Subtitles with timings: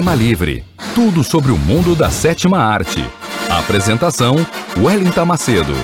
[0.00, 0.64] Cinema Livre.
[0.94, 3.00] Tudo sobre o mundo da sétima arte.
[3.50, 4.34] Apresentação:
[4.82, 5.74] Wellington Macedo.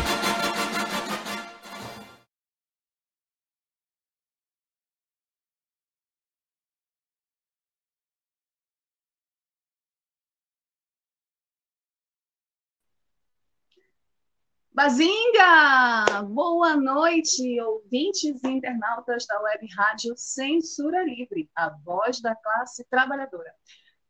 [14.72, 16.22] Bazinga!
[16.22, 23.52] Boa noite, ouvintes e internautas da Web Rádio Censura Livre, a voz da classe trabalhadora.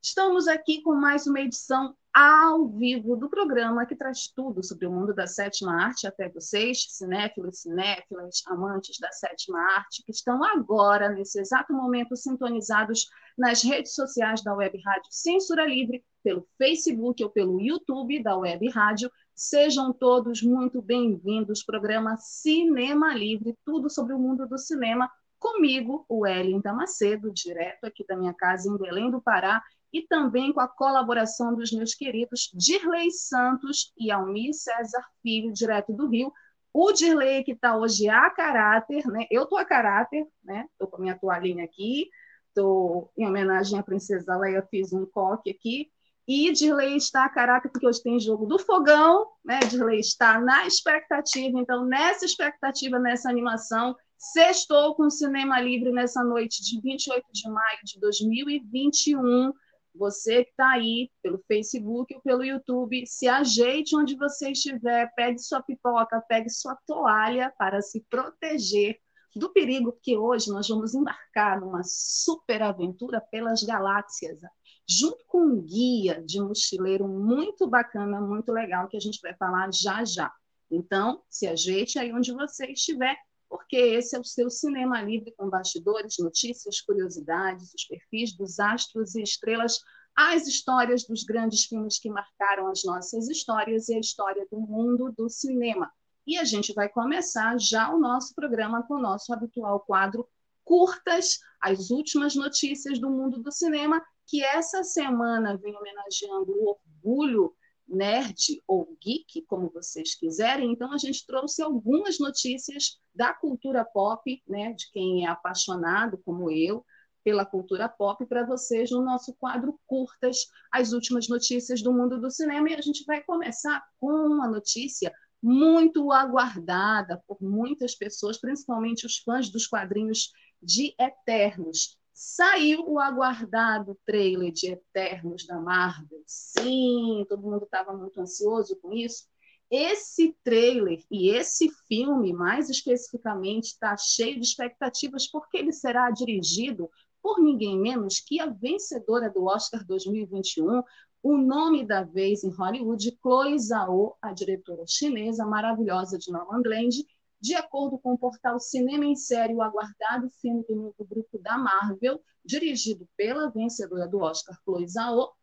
[0.09, 4.91] Estamos aqui com mais uma edição ao vivo do programa que traz tudo sobre o
[4.93, 11.09] mundo da sétima arte até vocês, cinéfilos, cinéfilas, amantes da sétima arte, que estão agora,
[11.09, 17.29] nesse exato momento, sintonizados nas redes sociais da Web Rádio Censura Livre, pelo Facebook ou
[17.29, 19.11] pelo YouTube da Web Rádio.
[19.35, 21.65] Sejam todos muito bem-vindos.
[21.65, 28.07] Programa Cinema Livre, tudo sobre o mundo do cinema, comigo, o Wellington Macedo, direto aqui
[28.07, 29.63] da minha casa em Belém do Pará,
[29.97, 35.91] e também com a colaboração dos meus queridos Dirley Santos e Almir César Filho, direto
[35.95, 36.31] do Rio.
[36.71, 39.27] O Dirley, que está hoje a caráter, né?
[39.31, 40.67] eu estou a caráter, né?
[40.73, 42.11] estou com a minha toalhinha aqui,
[42.49, 45.91] estou em homenagem à Princesa Leia, fiz um coque aqui,
[46.29, 49.61] e Dirley está a caráter porque hoje tem jogo do fogão, né?
[49.61, 56.25] Dirley está na expectativa, então nessa expectativa, nessa animação, sextou com o Cinema Livre nessa
[56.25, 59.53] noite de 28 de maio de 2021.
[59.99, 65.39] Você que está aí pelo Facebook ou pelo YouTube, se ajeite onde você estiver, pegue
[65.39, 68.99] sua pipoca, pegue sua toalha para se proteger
[69.35, 74.41] do perigo, porque hoje nós vamos embarcar numa super aventura pelas galáxias,
[74.89, 79.71] junto com um guia de mochileiro muito bacana, muito legal, que a gente vai falar
[79.73, 80.33] já já.
[80.71, 83.17] Então, se ajeite aí onde você estiver
[83.49, 89.15] porque esse é o seu cinema livre com bastidores, notícias, curiosidades, os perfis dos astros
[89.15, 89.81] e estrelas,
[90.17, 95.13] as histórias dos grandes filmes que marcaram as nossas histórias e a história do mundo
[95.17, 95.93] do cinema.
[96.27, 100.29] E a gente vai começar já o nosso programa com o nosso habitual quadro
[100.65, 107.55] Curtas, as últimas notícias do mundo do cinema, que essa semana vem homenageando o orgulho
[107.89, 110.73] nerd ou geek, como vocês quiserem.
[110.73, 116.51] Então, a gente trouxe algumas notícias da cultura pop, né, de quem é apaixonado, como
[116.51, 116.85] eu,
[117.25, 122.31] pela cultura pop, para vocês no nosso quadro Curtas, as últimas notícias do mundo do
[122.31, 122.71] cinema.
[122.71, 129.19] E a gente vai começar com uma notícia muito aguardada por muitas pessoas, principalmente os
[129.19, 130.33] fãs dos quadrinhos
[130.63, 131.99] de Eternos.
[132.19, 136.23] Saiu o aguardado trailer de Eternos da Marvel.
[136.27, 139.27] Sim, todo mundo estava muito ansioso com isso.
[139.71, 146.89] Esse trailer e esse filme, mais especificamente, está cheio de expectativas, porque ele será dirigido
[147.21, 150.83] por ninguém menos que a vencedora do Oscar 2021,
[151.23, 157.05] o nome da vez em Hollywood, Chloe Zhao, a diretora chinesa maravilhosa de Nomadland,
[157.41, 161.57] de acordo com o portal Cinema em Série, o aguardado filme do novo grupo da
[161.59, 165.35] Marvel, dirigido pela vencedora do Oscar, Chloe Zhao,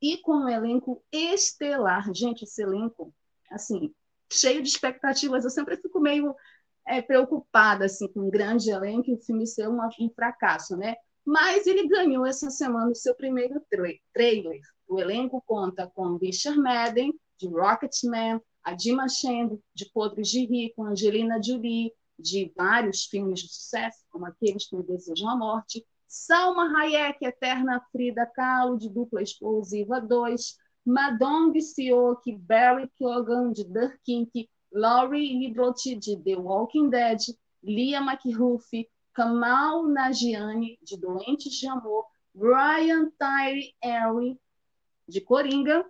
[0.00, 2.12] e com um elenco estelar.
[2.14, 3.14] Gente, esse elenco,
[3.50, 3.94] assim,
[4.32, 5.44] cheio de expectativas.
[5.44, 6.34] Eu sempre fico meio
[6.86, 10.94] é, preocupada assim, com um grande elenco e o filme ser um, um fracasso, né?
[11.24, 14.60] Mas ele ganhou essa semana o seu primeiro tra trailer.
[14.86, 19.06] O elenco conta com Richard Madden, de Rocketman, a Dima
[19.72, 24.82] de Podres de Rico, Angelina Jolie, de vários filmes de sucesso, como Aqueles que me
[24.82, 32.90] desejam a morte, Salma Hayek, Eterna Frida Kahlo, de Dupla Explosiva 2, Madong Sioki, Barry
[32.98, 37.20] Keoghan, de Dirk Kink, Laurie Hidrotti, de The Walking Dead,
[37.62, 38.68] Lia McHuff,
[39.14, 42.04] Kamal Nagiani, de Doentes de Amor,
[42.34, 44.36] Brian Tyree Henry,
[45.06, 45.86] de Coringa,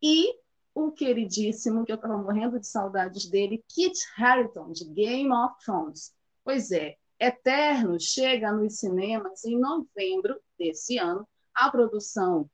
[0.00, 0.39] e
[0.86, 6.14] o queridíssimo, que eu estava morrendo de saudades dele, Kit Harington, de Game of Thrones.
[6.44, 11.28] Pois é, Eterno chega nos cinemas em novembro desse ano.
[11.54, 12.48] A produção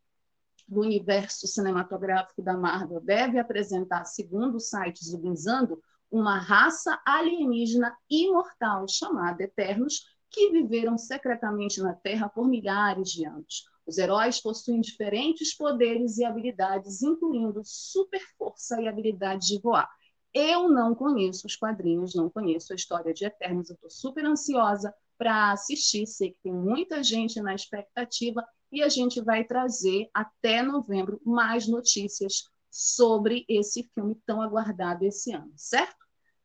[0.66, 5.80] do universo cinematográfico da Marvel deve apresentar, segundo o site Zubinzando,
[6.10, 13.64] uma raça alienígena imortal chamada Eternos, que viveram secretamente na Terra por milhares de anos.
[13.86, 19.88] Os heróis possuem diferentes poderes e habilidades, incluindo super força e habilidade de voar.
[20.34, 24.94] Eu não conheço os quadrinhos, não conheço a história de Eternos, eu estou super ansiosa
[25.16, 30.62] para assistir, sei que tem muita gente na expectativa e a gente vai trazer até
[30.62, 35.96] novembro mais notícias sobre esse filme tão aguardado esse ano, certo?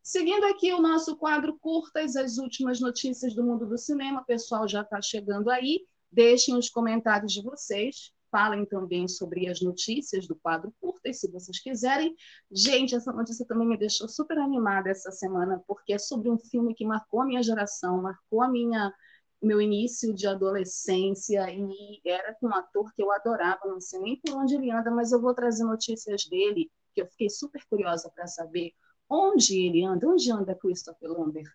[0.01, 4.67] Seguindo aqui o nosso quadro Curtas, as últimas notícias do mundo do cinema, o pessoal
[4.67, 5.85] já está chegando aí.
[6.11, 8.11] Deixem os comentários de vocês.
[8.29, 12.15] Falem também sobre as notícias do quadro Curtas, se vocês quiserem.
[12.49, 16.73] Gente, essa notícia também me deixou super animada essa semana, porque é sobre um filme
[16.73, 18.93] que marcou a minha geração, marcou a minha
[19.41, 24.15] meu início de adolescência e era com um ator que eu adorava, não sei nem
[24.17, 28.09] por onde ele anda, mas eu vou trazer notícias dele, que eu fiquei super curiosa
[28.13, 28.71] para saber
[29.09, 31.49] onde ele anda, onde anda Christopher Lambert.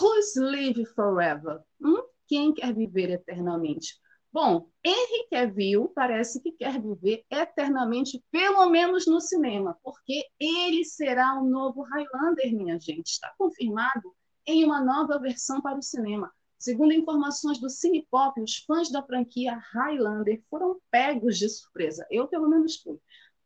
[0.00, 1.62] Who's live forever?
[1.80, 2.02] Hum?
[2.30, 3.98] Quem quer viver eternamente?
[4.32, 11.34] Bom, Henry Cavill parece que quer viver eternamente, pelo menos no cinema, porque ele será
[11.40, 13.08] o novo Highlander, minha gente.
[13.08, 14.14] Está confirmado
[14.46, 16.32] em uma nova versão para o cinema.
[16.56, 22.06] Segundo informações do Cinepop, os fãs da franquia Highlander foram pegos de surpresa.
[22.12, 22.96] Eu, pelo menos, fui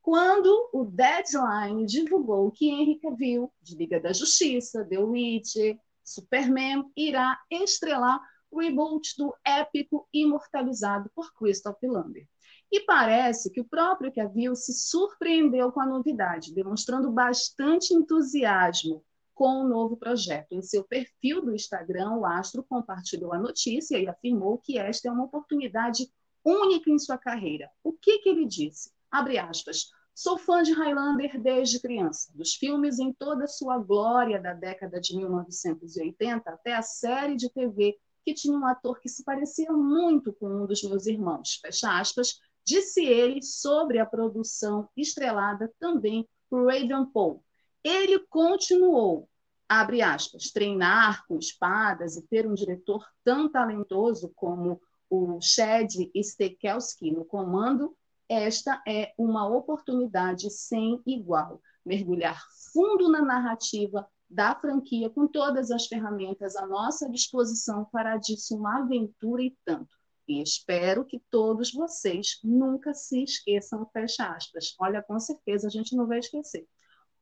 [0.03, 7.41] quando o Deadline divulgou que Henry Cavill, de Liga da Justiça, The Witcher, Superman, irá
[7.51, 8.21] estrelar
[8.57, 12.29] reboot do épico imortalizado por Christopher Lambert.
[12.71, 19.05] E parece que o próprio Cavill se surpreendeu com a novidade, demonstrando bastante entusiasmo
[19.35, 20.53] com o novo projeto.
[20.53, 25.13] Em seu perfil do Instagram, o astro compartilhou a notícia e afirmou que esta é
[25.13, 26.09] uma oportunidade
[26.45, 27.71] única em sua carreira.
[27.83, 28.91] O que, que ele disse?
[29.11, 29.91] Abre aspas.
[30.15, 35.17] Sou fã de Highlander desde criança, dos filmes em toda sua glória da década de
[35.17, 40.47] 1980 até a série de TV que tinha um ator que se parecia muito com
[40.47, 41.59] um dos meus irmãos.
[41.61, 47.45] Fecha aspas, disse ele sobre a produção estrelada também por Raven Paul.
[47.83, 49.29] Ele continuou,
[49.69, 54.81] abre aspas, treinar com espadas e ter um diretor tão talentoso como
[55.11, 57.95] o Chad Stahelski no comando
[58.29, 61.61] esta é uma oportunidade sem igual.
[61.85, 62.41] Mergulhar
[62.73, 68.79] fundo na narrativa da franquia com todas as ferramentas à nossa disposição fará disso uma
[68.81, 69.95] aventura e tanto.
[70.27, 74.75] E espero que todos vocês nunca se esqueçam, fecha aspas.
[74.81, 76.67] Olha, com certeza a gente não vai esquecer.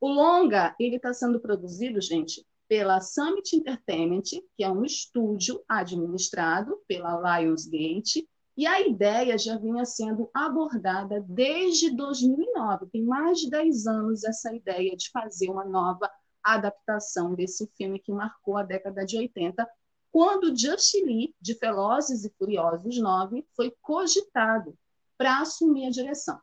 [0.01, 4.23] O longa, ele está sendo produzido, gente, pela Summit Entertainment,
[4.57, 8.27] que é um estúdio administrado pela Lionsgate,
[8.57, 14.55] e a ideia já vinha sendo abordada desde 2009, tem mais de 10 anos essa
[14.55, 16.11] ideia de fazer uma nova
[16.43, 19.69] adaptação desse filme que marcou a década de 80,
[20.11, 24.77] quando Just Lee, de Velozes e Furiosos 9, foi cogitado
[25.17, 26.39] para assumir a direção.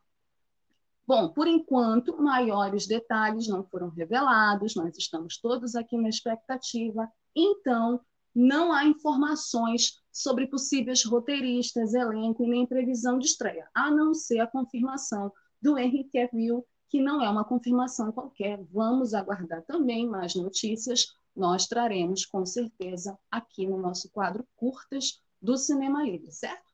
[1.06, 8.00] Bom, por enquanto, maiores detalhes não foram revelados, nós estamos todos aqui na expectativa, então
[8.34, 14.39] não há informações sobre possíveis roteiristas, elenco e nem previsão de estreia, a não ser
[14.39, 18.62] a confirmação do Henry Cavill, que não é uma confirmação qualquer.
[18.72, 21.15] Vamos aguardar também mais notícias.
[21.36, 26.67] Nós traremos com certeza aqui no nosso quadro Curtas do Cinema Livre, certo?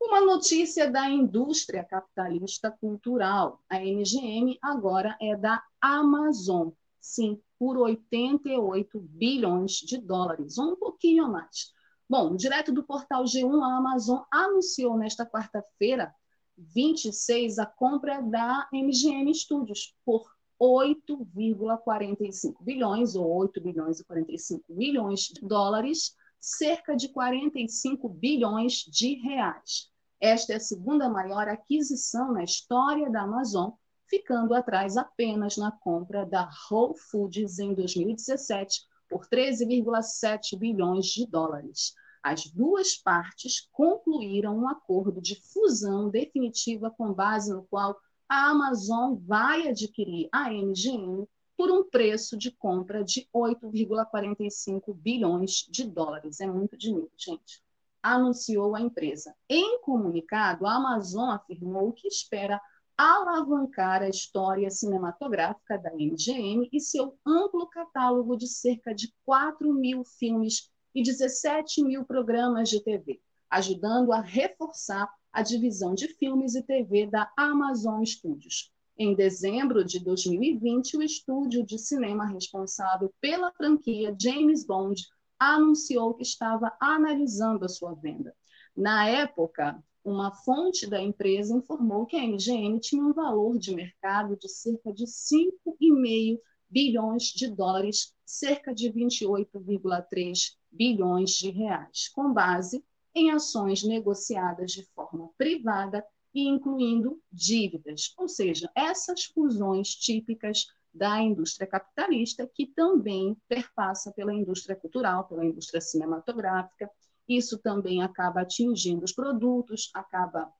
[0.00, 3.62] Uma notícia da indústria capitalista cultural.
[3.68, 6.70] A MGM agora é da Amazon.
[7.00, 11.72] Sim, por 88 bilhões de dólares, um pouquinho mais.
[12.08, 16.14] Bom, direto do portal G1, a Amazon anunciou nesta quarta-feira,
[16.56, 20.30] 26, a compra da MGM Studios por
[20.60, 29.14] 8,45 bilhões, ou 8 bilhões e 45 milhões de dólares, cerca de 45 bilhões de
[29.14, 29.90] reais.
[30.20, 33.70] Esta é a segunda maior aquisição na história da Amazon,
[34.08, 41.92] ficando atrás apenas na compra da Whole Foods em 2017 por 13,7 bilhões de dólares.
[42.22, 47.98] As duas partes concluíram um acordo de fusão definitiva com base no qual
[48.28, 51.26] a Amazon vai adquirir a MGM
[51.56, 56.40] por um preço de compra de 8,45 bilhões de dólares.
[56.40, 57.62] É muito dinheiro, gente.
[58.02, 59.34] Anunciou a empresa.
[59.48, 62.60] Em comunicado, a Amazon afirmou que espera
[62.96, 70.04] alavancar a história cinematográfica da MGM e seu amplo catálogo de cerca de 4 mil
[70.04, 73.20] filmes e 17 mil programas de TV,
[73.50, 78.70] ajudando a reforçar a divisão de filmes e TV da Amazon Studios.
[78.98, 85.02] Em dezembro de 2020, o estúdio de cinema responsável pela franquia James Bond
[85.38, 88.34] anunciou que estava analisando a sua venda.
[88.76, 94.36] Na época, uma fonte da empresa informou que a MGM tinha um valor de mercado
[94.36, 102.84] de cerca de 5,5 bilhões de dólares, cerca de 28,3 bilhões de reais, com base
[103.14, 111.20] em ações negociadas de forma privada e incluindo dívidas, ou seja, essas fusões típicas da
[111.20, 116.90] indústria capitalista que também perpassa pela indústria cultural, pela indústria cinematográfica.
[117.28, 120.52] Isso também acaba atingindo os produtos, acaba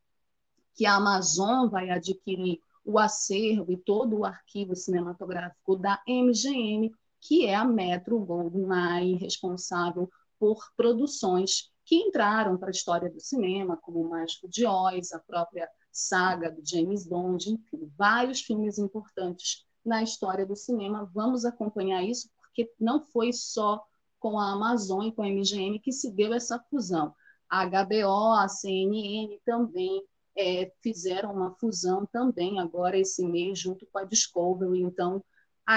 [0.75, 6.93] que a Amazon vai adquirir o acervo e todo o arquivo cinematográfico da MGM,
[7.23, 13.77] que é a Metro Goldwyn responsável por produções que entraram para a história do cinema,
[13.77, 19.65] como o Mágico de Oz, a própria saga do James Bond, enfim, vários filmes importantes
[19.85, 21.09] na história do cinema.
[21.15, 23.85] Vamos acompanhar isso, porque não foi só
[24.19, 27.15] com a Amazon e com a MGM que se deu essa fusão.
[27.49, 30.03] A HBO, a CNN também
[30.37, 34.81] é, fizeram uma fusão também agora esse mês junto com a Discovery.
[34.81, 35.23] Então,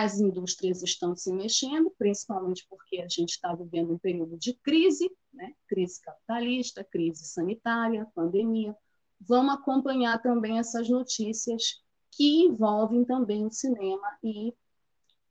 [0.03, 5.09] as indústrias estão se mexendo, principalmente porque a gente está vivendo um período de crise,
[5.33, 5.53] né?
[5.67, 8.75] crise capitalista, crise sanitária, pandemia.
[9.19, 14.53] Vamos acompanhar também essas notícias que envolvem também o cinema e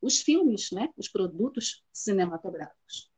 [0.01, 0.89] os filmes, né?
[0.97, 3.14] os produtos cinematográficos.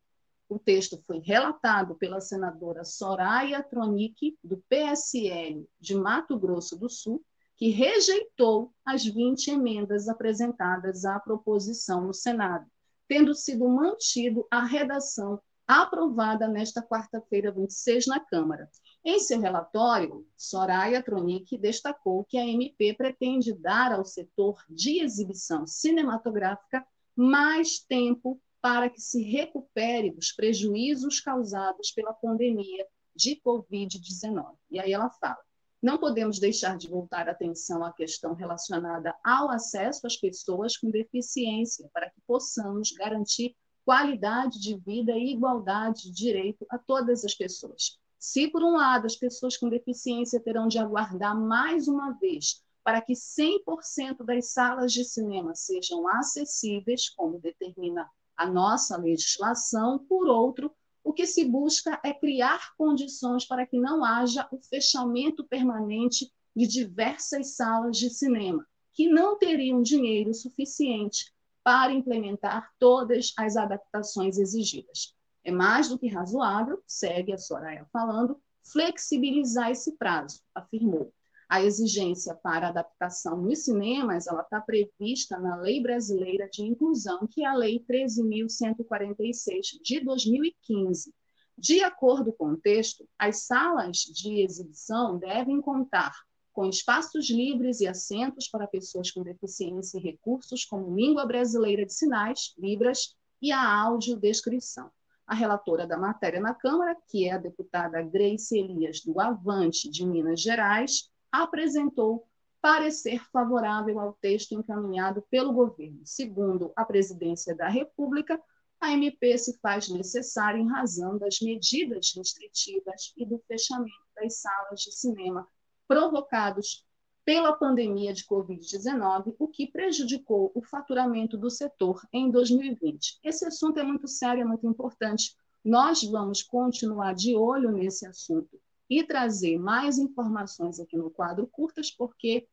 [0.48, 7.24] O texto foi relatado pela senadora Soraya Tronic, do PSL de Mato Grosso do Sul,
[7.56, 12.66] que rejeitou as 20 emendas apresentadas à proposição no Senado,
[13.06, 18.68] tendo sido mantido a redação aprovada nesta quarta-feira, 26, na Câmara.
[19.04, 25.66] Em seu relatório, Soraya Tronic destacou que a MP pretende dar ao setor de exibição
[25.68, 26.84] cinematográfica
[27.16, 34.54] mais tempo para que se recupere dos prejuízos causados pela pandemia de Covid-19.
[34.70, 35.38] E aí ela fala:
[35.82, 41.90] não podemos deixar de voltar atenção à questão relacionada ao acesso às pessoas com deficiência,
[41.92, 47.98] para que possamos garantir qualidade de vida e igualdade de direito a todas as pessoas.
[48.16, 53.00] Se, por um lado, as pessoas com deficiência terão de aguardar mais uma vez para
[53.00, 59.98] que 100% das salas de cinema sejam acessíveis, como determina a nossa legislação.
[59.98, 60.74] Por outro,
[61.04, 66.66] o que se busca é criar condições para que não haja o fechamento permanente de
[66.66, 71.32] diversas salas de cinema, que não teriam dinheiro suficiente
[71.64, 75.14] para implementar todas as adaptações exigidas.
[75.44, 81.12] É mais do que razoável, segue a Soraya falando, flexibilizar esse prazo, afirmou
[81.52, 87.44] a exigência para adaptação nos cinemas ela está prevista na Lei Brasileira de Inclusão, que
[87.44, 91.14] é a Lei 13.146 de 2015.
[91.58, 96.14] De acordo com o texto, as salas de exibição devem contar
[96.54, 101.92] com espaços livres e assentos para pessoas com deficiência e recursos como língua brasileira de
[101.92, 104.90] sinais, Libras, e a audiodescrição.
[105.26, 110.06] A relatora da matéria na Câmara, que é a deputada Grace Elias do Avante de
[110.06, 112.28] Minas Gerais, apresentou
[112.60, 116.02] parecer favorável ao texto encaminhado pelo governo.
[116.04, 118.40] Segundo a presidência da República,
[118.80, 124.80] a MP se faz necessária em razão das medidas restritivas e do fechamento das salas
[124.80, 125.48] de cinema
[125.88, 126.86] provocados
[127.24, 133.20] pela pandemia de Covid-19, o que prejudicou o faturamento do setor em 2020.
[133.22, 138.60] Esse assunto é muito sério, é muito importante, Nós vamos continuar de olho nesse assunto
[138.92, 142.46] e trazer mais informações aqui no quadro Curtas, porque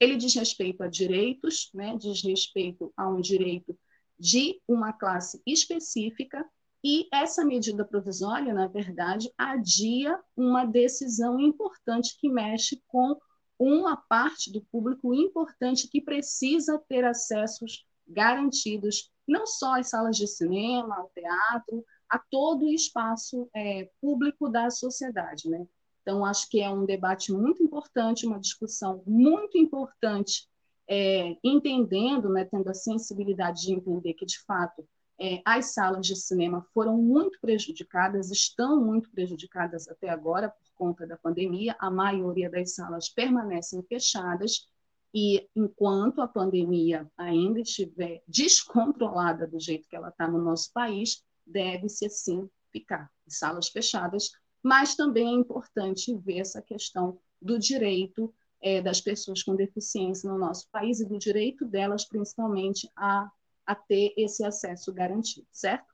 [0.00, 3.78] ele diz respeito a direitos, né, diz respeito a um direito
[4.18, 6.42] de uma classe específica,
[6.82, 13.20] e essa medida provisória, na verdade, adia uma decisão importante que mexe com
[13.58, 20.26] uma parte do público importante que precisa ter acessos garantidos, não só às salas de
[20.26, 25.48] cinema, ao teatro, a todo o espaço é, público da sociedade.
[25.48, 25.66] Né?
[26.02, 30.48] Então, acho que é um debate muito importante, uma discussão muito importante,
[30.88, 34.86] é, entendendo, né, tendo a sensibilidade de entender que, de fato,
[35.18, 41.06] é, as salas de cinema foram muito prejudicadas, estão muito prejudicadas até agora por conta
[41.06, 41.74] da pandemia.
[41.78, 44.68] A maioria das salas permanecem fechadas
[45.14, 51.24] e enquanto a pandemia ainda estiver descontrolada do jeito que ela está no nosso país,
[51.46, 54.30] deve-se sim ficar em salas fechadas.
[54.62, 60.38] Mas também é importante ver essa questão do direito é, das pessoas com deficiência no
[60.38, 63.30] nosso país e do direito delas, principalmente, a
[63.66, 65.92] a ter esse acesso garantido, certo?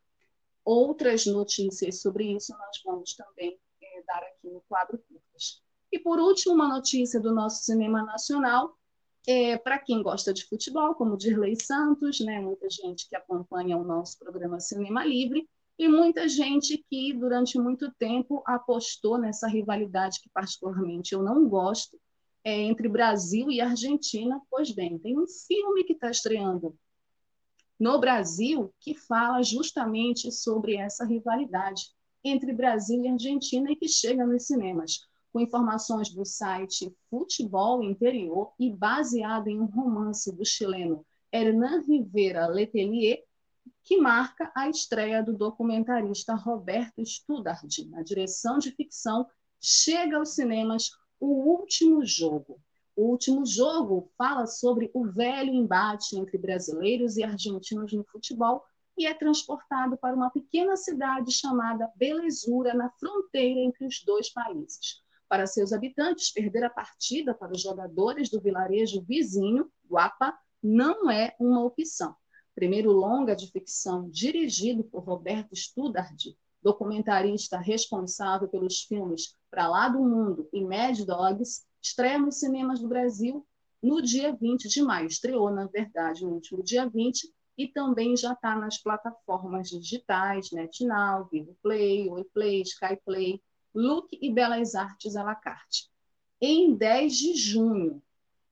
[0.65, 5.63] Outras notícias sobre isso nós vamos também é, dar aqui no quadro curtas.
[5.91, 8.79] E por último, uma notícia do nosso cinema nacional,
[9.27, 13.85] é, para quem gosta de futebol, como Dirley Santos, né, muita gente que acompanha o
[13.85, 15.49] nosso programa Cinema Livre,
[15.79, 21.99] e muita gente que durante muito tempo apostou nessa rivalidade que particularmente eu não gosto,
[22.45, 24.41] é, entre Brasil e Argentina.
[24.51, 26.77] Pois bem, tem um filme que está estreando
[27.79, 31.83] no Brasil que fala justamente sobre essa rivalidade
[32.23, 35.01] entre Brasil e Argentina e que chega nos cinemas,
[35.33, 42.47] com informações do site Futebol Interior e baseado em um romance do chileno Hernán Rivera
[42.47, 43.25] Letelier,
[43.83, 49.27] que marca a estreia do documentarista Roberto Studard na direção de ficção
[49.65, 50.91] Chega aos cinemas
[51.21, 52.61] O Último Jogo,
[52.95, 58.63] o último jogo fala sobre o velho embate entre brasileiros e argentinos no futebol
[58.99, 65.03] e é transportado para uma pequena cidade chamada Belezura, na fronteira entre os dois países.
[65.33, 71.35] Para seus habitantes, perder a partida para os jogadores do vilarejo vizinho, Guapa, não é
[71.41, 72.15] uma opção.
[72.55, 80.01] Primeiro longa de ficção dirigido por Roberto Studard, documentarista responsável pelos filmes Para Lá do
[80.01, 83.43] Mundo e Mad Dogs, estreia nos cinemas do Brasil
[83.83, 85.07] no dia 20 de maio.
[85.07, 91.27] Estreou, na verdade, no último dia 20 e também já está nas plataformas digitais, NetNow,
[91.33, 93.41] Vivo Play, Oi Play, Sky Play,
[93.75, 95.91] Look e Belas Artes à la carte.
[96.41, 98.03] Em 10 de junho,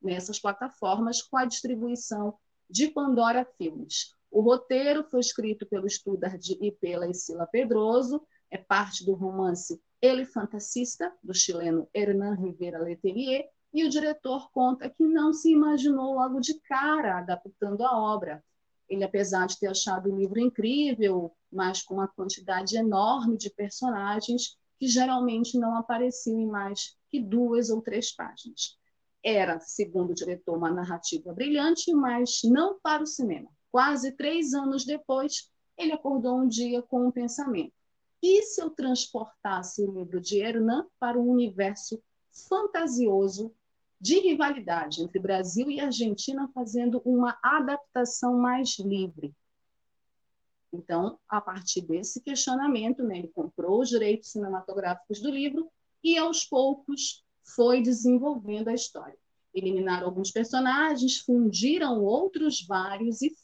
[0.01, 2.37] nessas plataformas, com a distribuição
[2.69, 4.15] de Pandora Filmes.
[4.31, 10.25] O roteiro foi escrito pelo Studard e pela Isila Pedroso, é parte do romance ele
[10.25, 16.39] fantasista, do chileno Hernán Rivera Letelier, e o diretor conta que não se imaginou logo
[16.39, 18.43] de cara adaptando a obra.
[18.89, 24.57] Ele, apesar de ter achado o livro incrível, mas com uma quantidade enorme de personagens
[24.81, 28.79] que geralmente não apareciam em mais que duas ou três páginas.
[29.23, 33.47] Era, segundo o diretor, uma narrativa brilhante, mas não para o cinema.
[33.71, 37.71] Quase três anos depois, ele acordou um dia com um pensamento
[38.23, 42.01] e se eu transportasse o livro de Hernan para um universo
[42.49, 43.53] fantasioso
[43.99, 49.31] de rivalidade entre Brasil e Argentina, fazendo uma adaptação mais livre?
[50.73, 55.69] Então, a partir desse questionamento, né, ele comprou os direitos cinematográficos do livro
[56.03, 57.23] e, aos poucos,
[57.55, 59.17] foi desenvolvendo a história.
[59.53, 63.35] Eliminaram alguns personagens, fundiram outros vários e,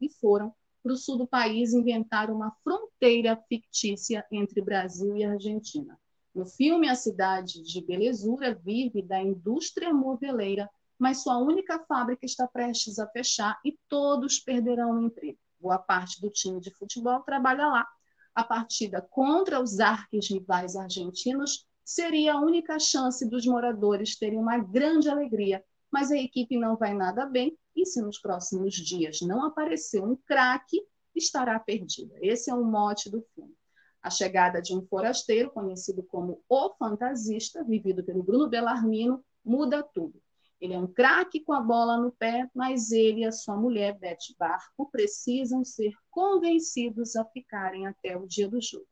[0.00, 5.98] e foram para o sul do país inventar uma fronteira fictícia entre Brasil e Argentina.
[6.32, 12.46] No filme, a cidade de Belezura vive da indústria moveleira, mas sua única fábrica está
[12.46, 15.38] prestes a fechar e todos perderão o emprego.
[15.60, 17.86] Boa parte do time de futebol trabalha lá.
[18.34, 25.08] A partida contra os arquirrivais argentinos seria a única chance dos moradores terem uma grande
[25.08, 30.02] alegria, mas a equipe não vai nada bem e se nos próximos dias não aparecer
[30.02, 30.82] um craque,
[31.14, 32.14] estará perdida.
[32.20, 33.54] Esse é o mote do filme.
[34.02, 40.20] A chegada de um forasteiro, conhecido como o fantasista, vivido pelo Bruno Bellarmino, muda tudo.
[40.60, 43.98] Ele é um craque com a bola no pé, mas ele e a sua mulher,
[43.98, 48.86] Beth Barco, precisam ser convencidos a ficarem até o dia do jogo.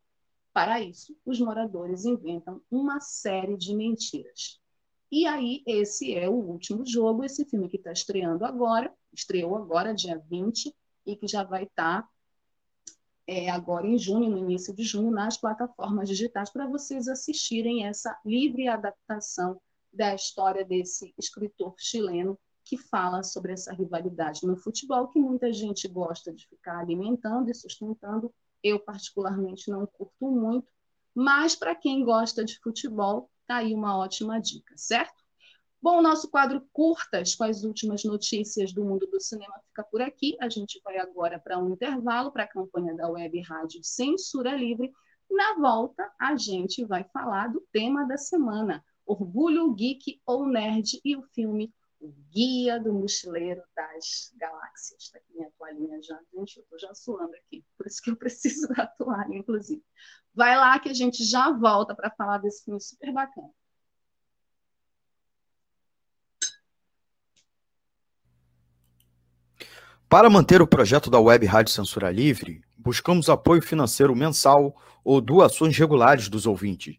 [0.53, 4.61] Para isso, os moradores inventam uma série de mentiras.
[5.11, 9.95] E aí, esse é o último jogo, esse filme que está estreando agora, estreou agora,
[9.95, 10.75] dia 20,
[11.07, 12.09] e que já vai estar tá
[13.27, 18.19] é, agora em junho, no início de junho, nas plataformas digitais, para vocês assistirem essa
[18.25, 19.61] livre adaptação
[19.95, 25.87] da história desse escritor chileno que fala sobre essa rivalidade no futebol, que muita gente
[25.87, 28.33] gosta de ficar alimentando e sustentando.
[28.63, 30.73] Eu, particularmente, não curto muito,
[31.15, 35.23] mas para quem gosta de futebol, tá aí uma ótima dica, certo?
[35.81, 40.35] Bom, nosso quadro curtas com as últimas notícias do mundo do cinema fica por aqui.
[40.41, 44.91] A gente vai agora para um intervalo para a campanha da Web Rádio Censura Livre.
[45.31, 51.17] Na volta, a gente vai falar do tema da semana: Orgulho Geek ou Nerd e
[51.17, 55.03] o filme O Guia do Mochileiro das Galáxias.
[55.03, 56.19] Está aqui minha toalhinha já.
[56.35, 59.83] Gente, eu estou já suando aqui, por isso que eu preciso da toalha, inclusive.
[60.35, 63.51] Vai lá que a gente já volta para falar desse filme super bacana.
[70.09, 75.77] Para manter o projeto da Web Rádio Censura Livre, buscamos apoio financeiro mensal ou doações
[75.77, 76.99] regulares dos ouvintes,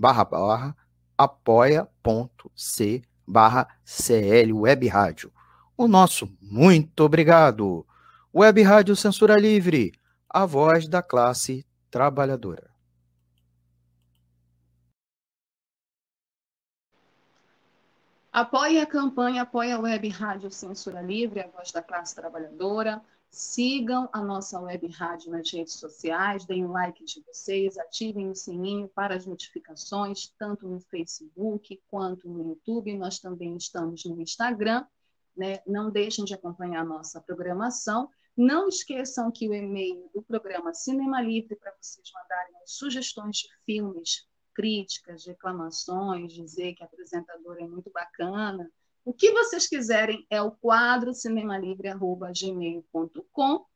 [0.00, 0.76] barra barra
[1.18, 5.30] apoia.c barra CL Web Rádio.
[5.76, 7.86] O nosso muito obrigado.
[8.34, 9.92] Web Rádio Censura Livre,
[10.26, 12.70] a voz da classe trabalhadora.
[18.32, 23.02] Apoie a campanha, apoie a Web Rádio Censura Livre, a voz da classe trabalhadora.
[23.30, 28.34] Sigam a nossa web rádio nas redes sociais, deem um like de vocês, ativem o
[28.34, 32.98] sininho para as notificações, tanto no Facebook quanto no YouTube.
[32.98, 34.84] Nós também estamos no Instagram.
[35.36, 35.60] Né?
[35.64, 38.10] Não deixem de acompanhar a nossa programação.
[38.36, 44.26] Não esqueçam que o e-mail do programa Cinema Livre para vocês mandarem sugestões de filmes
[44.52, 48.68] críticas, reclamações, dizer que a apresentadora é muito bacana.
[49.10, 53.66] O que vocês quiserem é o quadro cinemalivre.gmail.com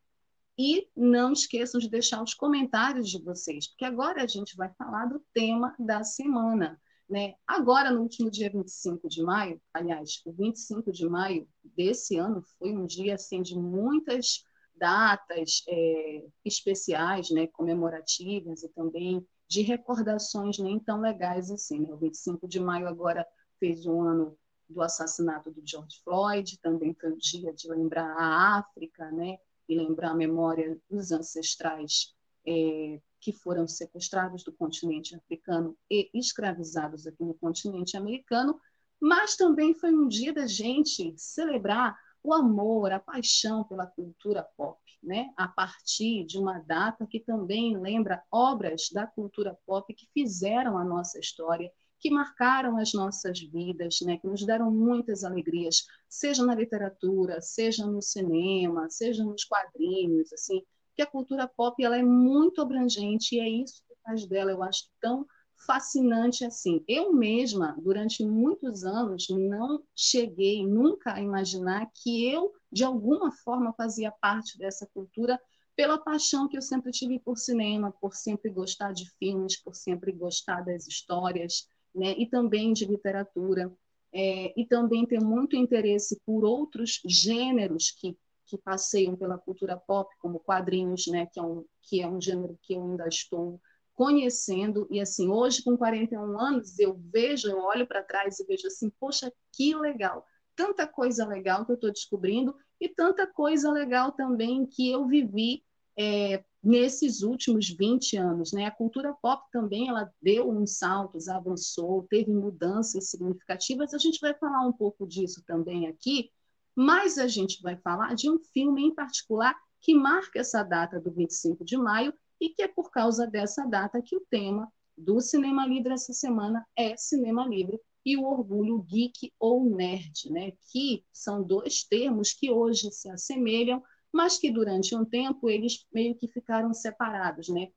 [0.57, 5.07] e não esqueçam de deixar os comentários de vocês, porque agora a gente vai falar
[5.07, 6.81] do tema da semana.
[7.11, 7.35] Né?
[7.45, 12.73] Agora, no último dia 25 de maio, aliás, o 25 de maio desse ano foi
[12.73, 14.45] um dia assim, de muitas
[14.77, 21.81] datas é, especiais, né, comemorativas e também de recordações nem tão legais assim.
[21.81, 21.93] Né?
[21.93, 23.27] O 25 de maio agora
[23.59, 28.59] fez um ano do assassinato do George Floyd, também foi o dia de lembrar a
[28.59, 29.39] África, né?
[29.69, 32.15] E lembrar a memória dos ancestrais
[32.47, 38.61] é, que foram sequestrados do continente africano e escravizados aqui no continente americano,
[39.01, 44.79] mas também foi um dia da gente celebrar o amor, a paixão pela cultura pop
[45.05, 50.79] né, a partir de uma data que também lembra obras da cultura pop que fizeram
[50.79, 51.71] a nossa história,
[52.05, 57.87] que marcaram as nossas vidas, né, que nos deram muitas alegrias, seja na literatura, seja
[57.87, 60.63] no cinema, seja nos quadrinhos, assim,
[60.95, 64.63] que a cultura pop ela é muito abrangente e é isso que faz dela, eu
[64.63, 65.27] acho, tão
[65.67, 66.85] fascinante assim.
[66.87, 73.73] Eu mesma, durante muitos anos, não cheguei nunca a imaginar que eu, de alguma forma,
[73.73, 75.41] fazia parte dessa cultura
[75.75, 80.13] pela paixão que eu sempre tive por cinema, por sempre gostar de filmes, por sempre
[80.13, 82.15] gostar das histórias, né?
[82.19, 83.73] e também de literatura,
[84.13, 90.15] é, e também ter muito interesse por outros gêneros que, que passeiam pela cultura pop,
[90.19, 91.27] como quadrinhos, né?
[91.27, 93.61] que, é um, que é um gênero que eu ainda estou
[93.95, 98.67] conhecendo, e assim, hoje com 41 anos, eu vejo, eu olho para trás e vejo
[98.67, 100.27] assim, poxa, que legal,
[100.57, 105.63] tanta coisa legal que eu estou descobrindo, e tanta coisa legal também que eu vivi
[105.97, 108.53] é, nesses últimos 20 anos.
[108.53, 108.65] Né?
[108.65, 114.35] A cultura pop também ela deu uns saltos, avançou, teve mudanças significativas, a gente vai
[114.35, 116.31] falar um pouco disso também aqui,
[116.75, 121.13] mas a gente vai falar de um filme em particular que marca essa data do
[121.13, 125.67] 25 de maio, e que é por causa dessa data que o tema do Cinema
[125.67, 130.53] Livre essa semana é Cinema Livre e o orgulho geek ou nerd, né?
[130.71, 133.83] que são dois termos que hoje se assemelham,
[134.15, 137.49] mas que durante um tempo eles meio que ficaram separados.
[137.49, 137.73] Né?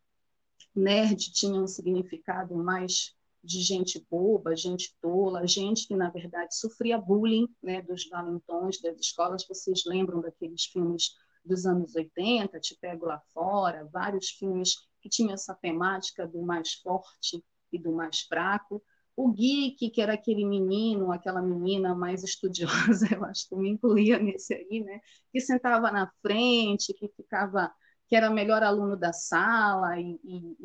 [0.75, 6.99] Nerd tinha um significado mais de gente boba, gente tola, gente que, na verdade, sofria
[6.99, 9.47] bullying né, dos valentões das escolas.
[9.47, 15.33] Vocês lembram daqueles filmes dos anos 80, Te Pego Lá Fora, vários filmes que tinham
[15.33, 18.83] essa temática do mais forte e do mais fraco.
[19.17, 23.69] O geek, que era aquele menino, aquela menina mais estudiosa, eu acho que eu me
[23.71, 25.01] incluía nesse aí, né?
[25.33, 27.71] Que sentava na frente, que ficava,
[28.07, 30.57] que era o melhor aluno da sala e, e,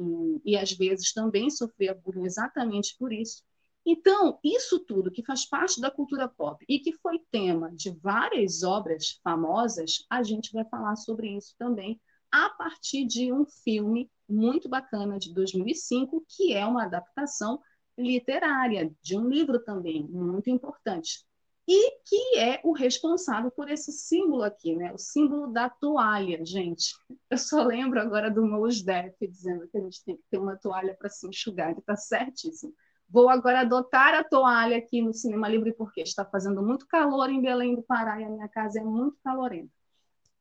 [0.44, 3.42] e, e às vezes também sofria bullying exatamente por isso.
[3.84, 8.62] Então, isso tudo que faz parte da cultura pop e que foi tema de várias
[8.62, 14.68] obras famosas, a gente vai falar sobre isso também a partir de um filme muito
[14.68, 17.60] bacana de 2005, que é uma adaptação
[18.02, 21.24] literária de um livro também muito importante.
[21.66, 24.92] E que é o responsável por esse símbolo aqui, né?
[24.92, 26.92] O símbolo da toalha, gente.
[27.30, 30.56] Eu só lembro agora do Mos Def dizendo que a gente tem que ter uma
[30.56, 32.74] toalha para se enxugar, ele está certíssimo.
[33.08, 37.42] Vou agora adotar a toalha aqui no Cinema Livre, porque está fazendo muito calor em
[37.42, 39.70] Belém do Pará e a minha casa é muito calorenta.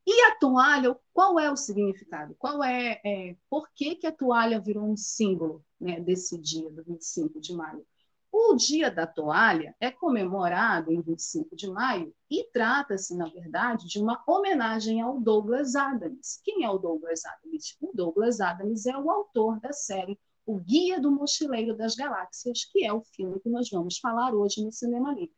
[0.05, 2.35] E a toalha, qual é o significado?
[2.35, 6.83] Qual é, é por que, que a toalha virou um símbolo né, desse dia, do
[6.83, 7.85] 25 de maio?
[8.33, 13.99] O Dia da Toalha é comemorado em 25 de maio e trata-se, na verdade, de
[13.99, 16.39] uma homenagem ao Douglas Adams.
[16.41, 17.75] Quem é o Douglas Adams?
[17.81, 22.85] O Douglas Adams é o autor da série O Guia do Mochileiro das Galáxias, que
[22.85, 25.35] é o filme que nós vamos falar hoje no Cinema Livre.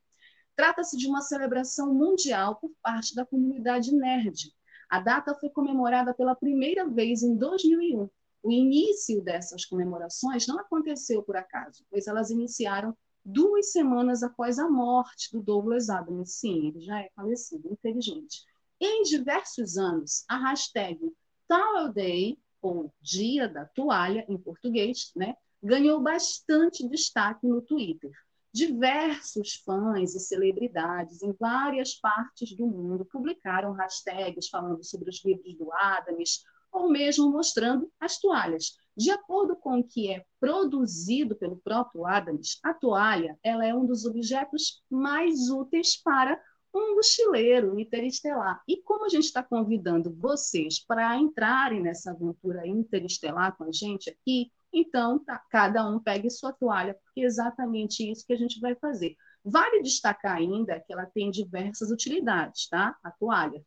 [0.56, 4.54] Trata-se de uma celebração mundial por parte da comunidade nerd.
[4.90, 8.08] A data foi comemorada pela primeira vez em 2001.
[8.44, 14.70] O início dessas comemorações não aconteceu por acaso, pois elas iniciaram duas semanas após a
[14.70, 16.34] morte do Douglas Adams.
[16.36, 18.44] Sim, ele já é falecido, infelizmente.
[18.80, 21.00] Em diversos anos, a hashtag
[21.48, 28.12] Towel Day, ou Dia da Toalha, em português, né, ganhou bastante destaque no Twitter
[28.54, 35.58] diversos fãs e celebridades em várias partes do mundo publicaram hashtags falando sobre os livros
[35.58, 38.78] do Adams ou mesmo mostrando as toalhas.
[38.96, 43.86] De acordo com o que é produzido pelo próprio Adams, a toalha ela é um
[43.86, 46.40] dos objetos mais úteis para
[46.74, 48.62] um mochileiro interestelar.
[48.68, 54.10] E como a gente está convidando vocês para entrarem nessa aventura interestelar com a gente
[54.10, 58.60] aqui, então, tá, cada um pegue sua toalha, porque é exatamente isso que a gente
[58.60, 59.16] vai fazer.
[59.46, 62.98] Vale destacar ainda que ela tem diversas utilidades, tá?
[63.04, 63.64] A toalha.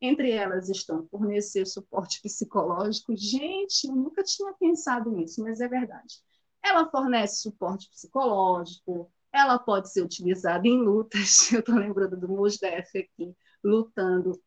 [0.00, 3.16] Entre elas estão fornecer suporte psicológico.
[3.16, 6.16] Gente, eu nunca tinha pensado nisso, mas é verdade.
[6.62, 11.50] Ela fornece suporte psicológico, ela pode ser utilizada em lutas.
[11.52, 14.38] Eu estou lembrando do Mosdef aqui, lutando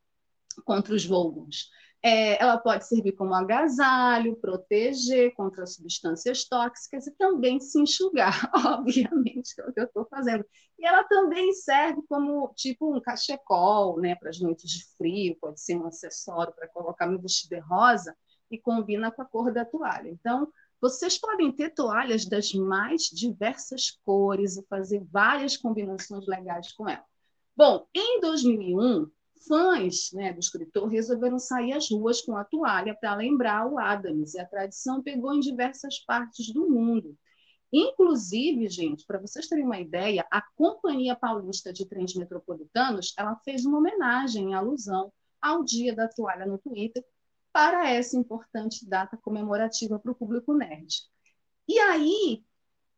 [0.65, 1.69] contra os Volguns.
[2.06, 9.56] É, ela pode servir como agasalho, proteger contra substâncias tóxicas e também se enxugar, obviamente,
[9.56, 10.46] que é o que eu estou fazendo.
[10.78, 15.62] E ela também serve como tipo um cachecol, né, para as noites de frio, pode
[15.62, 18.13] ser um acessório para colocar no vestido rosa
[18.52, 20.10] e combina com a cor da toalha.
[20.10, 26.89] Então, vocês podem ter toalhas das mais diversas cores e fazer várias combinações legais com
[26.89, 27.06] ela.
[27.56, 29.10] Bom, em 2001,
[29.48, 34.34] fãs né, do escritor resolveram sair às ruas com a toalha para lembrar o Adams,
[34.34, 37.18] e a tradição pegou em diversas partes do mundo.
[37.72, 43.66] Inclusive, gente, para vocês terem uma ideia, a Companhia Paulista de Trens Metropolitanos ela fez
[43.66, 47.04] uma homenagem em alusão ao Dia da Toalha no Twitter
[47.52, 51.04] para essa importante data comemorativa para o público nerd.
[51.68, 52.44] E aí,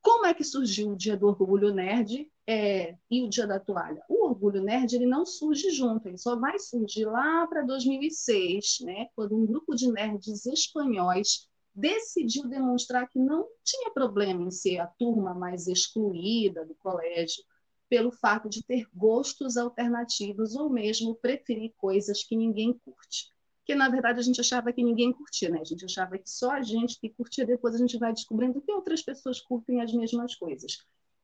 [0.02, 4.04] como é que surgiu o Dia do Orgulho Nerd é, e o Dia da Toalha?
[4.08, 9.08] O Orgulho Nerd ele não surge junto, ele só vai surgir lá para 2006, né,
[9.16, 14.88] quando um grupo de nerds espanhóis decidiu demonstrar que não tinha problema em ser a
[14.88, 17.44] turma mais excluída do colégio
[17.90, 23.90] pelo fato de ter gostos alternativos ou mesmo preferir coisas que ninguém curte que na
[23.90, 25.60] verdade a gente achava que ninguém curtia, né?
[25.60, 28.72] A gente achava que só a gente que curtia, depois a gente vai descobrindo que
[28.72, 30.78] outras pessoas curtem as mesmas coisas.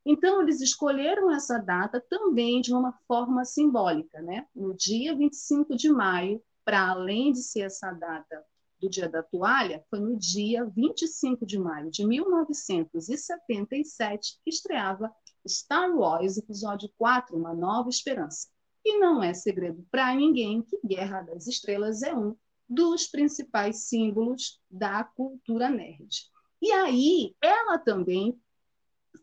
[0.05, 4.47] Então, eles escolheram essa data também de uma forma simbólica, né?
[4.55, 8.43] No dia 25 de maio, para além de ser essa data
[8.79, 15.13] do Dia da Toalha, foi no dia 25 de maio de 1977 que estreava
[15.47, 18.47] Star Wars Episódio 4, Uma Nova Esperança.
[18.83, 22.35] E não é segredo para ninguém que Guerra das Estrelas é um
[22.67, 26.31] dos principais símbolos da cultura nerd.
[26.59, 28.35] E aí, ela também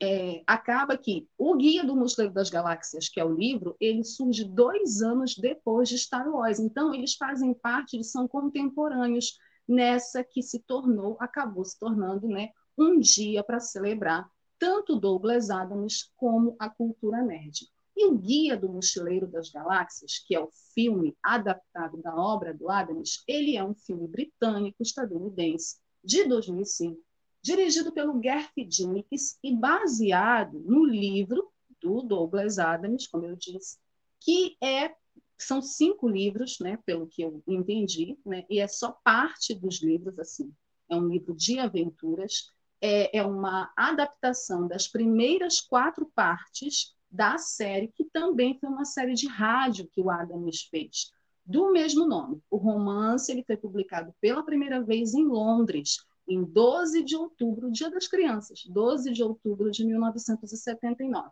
[0.00, 4.44] é, acaba que o Guia do Mochileiro das Galáxias, que é o livro, ele surge
[4.44, 6.58] dois anos depois de Star Wars.
[6.58, 12.50] Então, eles fazem parte, eles são contemporâneos nessa que se tornou, acabou se tornando né,
[12.76, 17.68] um dia para celebrar tanto Douglas Adams como a cultura nerd.
[17.96, 22.70] E o Guia do Mochileiro das Galáxias, que é o filme adaptado da obra do
[22.70, 27.00] Adams, ele é um filme britânico estadunidense de 2005,
[27.42, 33.78] dirigido pelo Garth Jenkins e baseado no livro do Douglas Adams, como eu disse,
[34.20, 34.94] que é
[35.40, 40.18] são cinco livros, né, pelo que eu entendi, né, e é só parte dos livros
[40.18, 40.52] assim.
[40.90, 47.88] É um livro de aventuras, é, é uma adaptação das primeiras quatro partes da série,
[47.88, 51.12] que também foi uma série de rádio que o Adams fez,
[51.44, 52.42] do mesmo nome.
[52.50, 55.98] O romance ele foi publicado pela primeira vez em Londres,
[56.28, 61.30] em 12 de outubro, Dia das Crianças, 12 de outubro de 1979.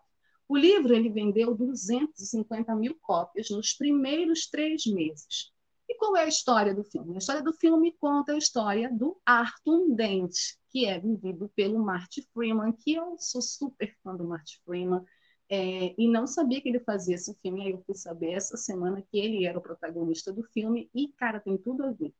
[0.49, 5.53] O livro ele vendeu 250 mil cópias nos primeiros três meses.
[5.89, 7.15] E qual é a história do filme?
[7.15, 10.35] A história do filme conta a história do Arthur Dent,
[10.71, 15.05] que é vivido pelo Marty Freeman, que eu sou super fã do Marty Freeman,
[15.49, 17.63] é, e não sabia que ele fazia esse filme.
[17.63, 21.39] Aí eu fui saber essa semana que ele era o protagonista do filme, e, cara,
[21.39, 22.13] tem tudo a ver.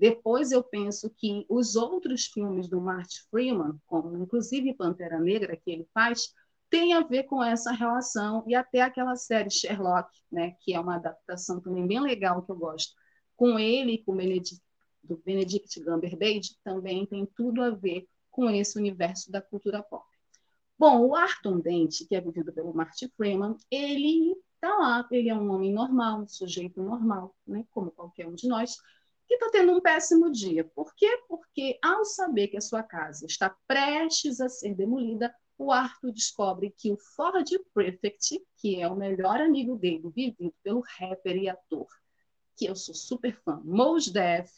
[0.00, 5.70] Depois eu penso que os outros filmes do Marty Freeman, como inclusive Pantera Negra, que
[5.70, 6.32] ele faz,
[6.70, 10.94] tem a ver com essa relação, e até aquela série Sherlock, né, que é uma
[10.94, 12.94] adaptação também bem legal que eu gosto,
[13.36, 14.62] com ele e com Benedict,
[15.04, 20.06] do Benedict Cumberbatch, também tem tudo a ver com esse universo da cultura pop.
[20.78, 25.34] Bom, o Arthur Dente, que é vivido pelo Marty Freeman, ele está lá, ele é
[25.34, 28.78] um homem normal, um sujeito normal, né, como qualquer um de nós,
[29.30, 30.64] que está tendo um péssimo dia.
[30.74, 31.22] Por quê?
[31.28, 36.74] Porque ao saber que a sua casa está prestes a ser demolida, o Arthur descobre
[36.76, 41.86] que o Ford Prefect, que é o melhor amigo dele, vivido pelo rapper e ator,
[42.56, 44.52] que eu sou super fã, Mos Def,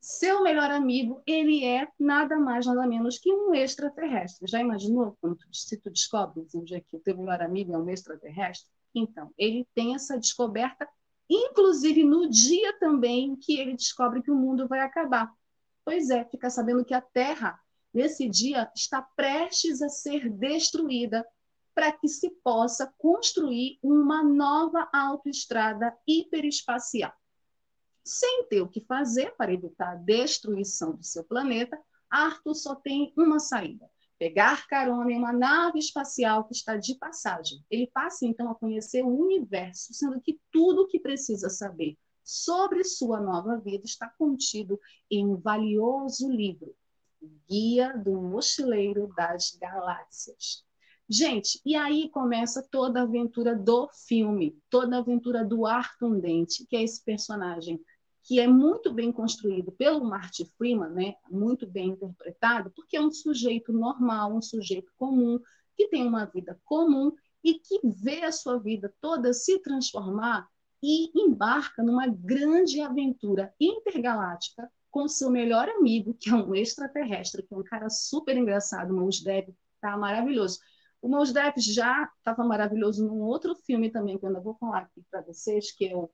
[0.00, 4.50] seu melhor amigo, ele é nada mais, nada menos que um extraterrestre.
[4.50, 7.78] Já imaginou quando tu, se tu descobres um dia que o teu melhor amigo é
[7.78, 8.68] um extraterrestre?
[8.92, 10.88] Então, ele tem essa descoberta,
[11.28, 15.32] inclusive no dia também que ele descobre que o mundo vai acabar.
[15.84, 17.58] Pois é, fica sabendo que a Terra,
[17.92, 21.26] nesse dia, está prestes a ser destruída
[21.74, 27.12] para que se possa construir uma nova autoestrada hiperespacial.
[28.04, 33.12] Sem ter o que fazer para evitar a destruição do seu planeta, Arthur só tem
[33.16, 37.64] uma saída: pegar carona em uma nave espacial que está de passagem.
[37.70, 42.82] Ele passa então a conhecer o universo, sendo que tudo o que precisa saber sobre
[42.84, 46.74] sua nova vida está contido em um valioso livro,
[47.48, 50.64] Guia do Mochileiro das Galáxias.
[51.06, 56.66] Gente, e aí começa toda a aventura do filme, toda a aventura do Arthur Dente,
[56.66, 57.78] que é esse personagem
[58.24, 61.14] que é muito bem construído pelo Marty Freeman, né?
[61.30, 65.38] muito bem interpretado, porque é um sujeito normal, um sujeito comum,
[65.76, 70.48] que tem uma vida comum e que vê a sua vida toda se transformar
[70.82, 77.52] e embarca numa grande aventura intergaláctica com seu melhor amigo, que é um extraterrestre, que
[77.52, 79.48] é um cara super engraçado, o Mos Def,
[79.80, 80.60] tá maravilhoso.
[81.02, 84.82] O Mos Def já estava maravilhoso num outro filme também, que eu ainda vou falar
[84.82, 86.08] aqui para vocês, que é o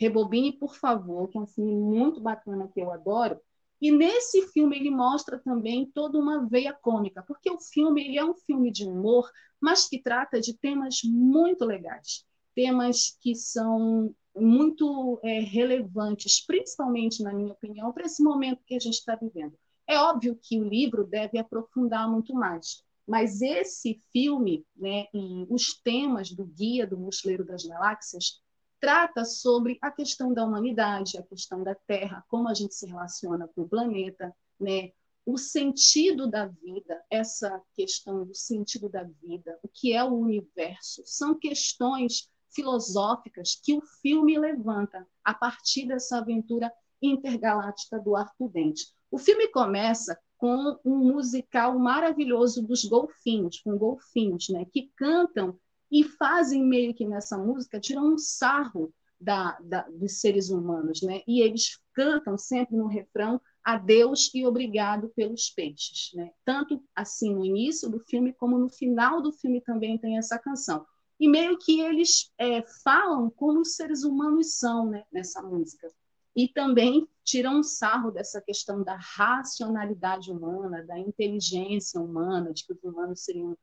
[0.00, 3.38] Rebobine, por favor, que é um filme muito bacana que eu adoro.
[3.80, 8.24] E nesse filme ele mostra também toda uma veia cômica, porque o filme ele é
[8.24, 15.20] um filme de humor, mas que trata de temas muito legais, temas que são muito
[15.22, 19.58] é, relevantes, principalmente, na minha opinião, para esse momento que a gente está vivendo.
[19.86, 25.74] É óbvio que o livro deve aprofundar muito mais, mas esse filme né, e os
[25.82, 28.40] temas do Guia do Mochileiro das Galáxias
[28.80, 33.46] trata sobre a questão da humanidade, a questão da Terra, como a gente se relaciona
[33.48, 34.92] com o planeta, né?
[35.24, 41.02] o sentido da vida, essa questão do sentido da vida, o que é o universo,
[41.04, 48.92] são questões filosóficas que o filme levanta a partir dessa aventura intergaláctica do Arthur Dente.
[49.10, 55.58] O filme começa com um musical maravilhoso dos golfinhos, com golfinhos, né, que cantam
[55.90, 61.22] e fazem meio que nessa música, tiram um sarro da, da, dos seres humanos, né?
[61.26, 66.30] E eles cantam sempre no refrão adeus e obrigado pelos peixes, né?
[66.44, 70.86] Tanto assim no início do filme como no final do filme também tem essa canção.
[71.18, 75.92] E meio que eles é, falam como os seres humanos são né, nessa música.
[76.34, 82.72] E também tiram um sarro dessa questão da racionalidade humana, da inteligência humana, de que
[82.72, 83.58] os humanos seriam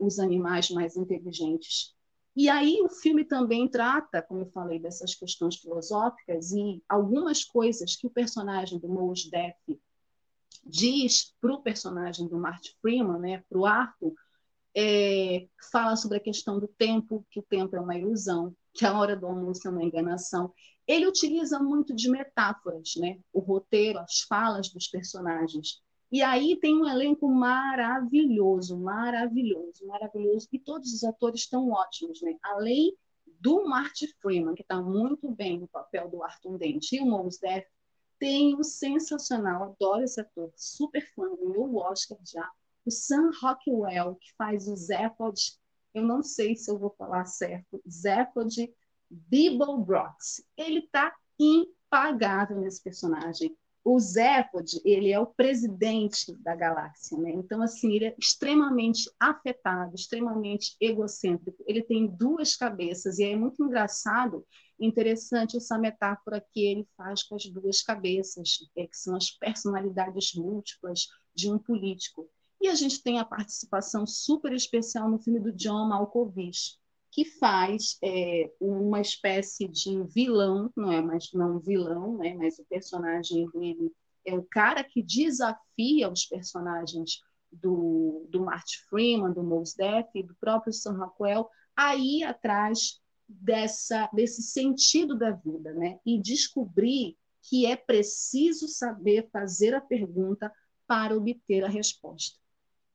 [0.00, 1.94] os animais mais inteligentes.
[2.34, 7.94] E aí o filme também trata, como eu falei, dessas questões filosóficas e algumas coisas
[7.94, 9.78] que o personagem do Mos Def
[10.64, 14.14] diz para o personagem do Marty Freeman, né, para o Arthur,
[14.74, 18.98] é, fala sobre a questão do tempo, que o tempo é uma ilusão, que a
[18.98, 20.52] hora do almoço é uma enganação.
[20.86, 23.18] Ele utiliza muito de metáforas, né?
[23.32, 25.82] O roteiro, as falas dos personagens.
[26.10, 30.48] E aí tem um elenco maravilhoso, maravilhoso, maravilhoso.
[30.52, 32.36] E todos os atores estão ótimos, né?
[32.42, 32.96] Além
[33.40, 37.38] do Marty Freeman, que está muito bem no papel do Arthur Dente, e o Mos
[37.38, 37.64] Def,
[38.18, 42.46] tem o sensacional, adoro esse ator, super fã, ganhou o Oscar já,
[42.84, 45.40] o Sam Rockwell, que faz o Zephod,
[45.94, 48.72] eu não sei se eu vou falar certo, Zephod
[49.10, 50.44] Bibelbrox.
[50.56, 53.56] Ele está impagável nesse personagem.
[53.82, 57.30] O Zephod, ele é o presidente da galáxia, né?
[57.30, 61.64] Então, assim, ele é extremamente afetado, extremamente egocêntrico.
[61.66, 64.46] Ele tem duas cabeças e é muito engraçado,
[64.78, 71.06] interessante essa metáfora que ele faz com as duas cabeças, que são as personalidades múltiplas
[71.34, 72.28] de um político.
[72.60, 76.79] E a gente tem a participação super especial no filme do John Malkovich,
[77.10, 82.64] que faz é, uma espécie de vilão, não é mais não vilão, né, mas o
[82.64, 83.92] personagem dele
[84.24, 90.34] é o cara que desafia os personagens do, do Marty Freeman, do Mos Def, do
[90.36, 95.98] próprio Sam Rockwell, a ir atrás dessa, desse sentido da vida, né?
[96.04, 100.52] E descobrir que é preciso saber fazer a pergunta
[100.86, 102.38] para obter a resposta.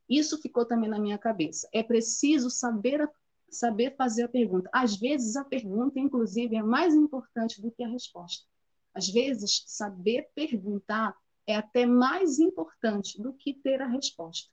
[0.07, 1.68] Isso ficou também na minha cabeça.
[1.74, 3.09] É preciso saber,
[3.56, 4.70] saber fazer a pergunta.
[4.74, 8.45] Às vezes, a pergunta, inclusive, é mais importante do que a resposta.
[8.93, 11.16] Às vezes, saber perguntar
[11.47, 14.49] é até mais importante do que ter a resposta.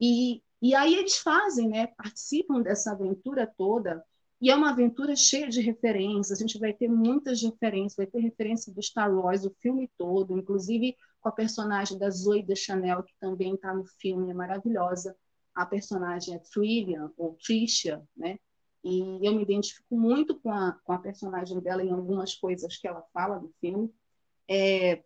[0.00, 4.04] E, e aí eles fazem, né, participam dessa aventura toda,
[4.40, 8.20] e é uma aventura cheia de referências, a gente vai ter muitas referências, vai ter
[8.20, 13.02] referência do Star Wars, o filme todo, inclusive com a personagem da Zoe de Chanel,
[13.02, 15.16] que também está no filme, é maravilhosa.
[15.58, 18.38] A personagem é Trillian, ou Tricia, né?
[18.84, 22.86] E eu me identifico muito com a, com a personagem dela em algumas coisas que
[22.86, 23.92] ela fala no filme.
[24.48, 25.02] É,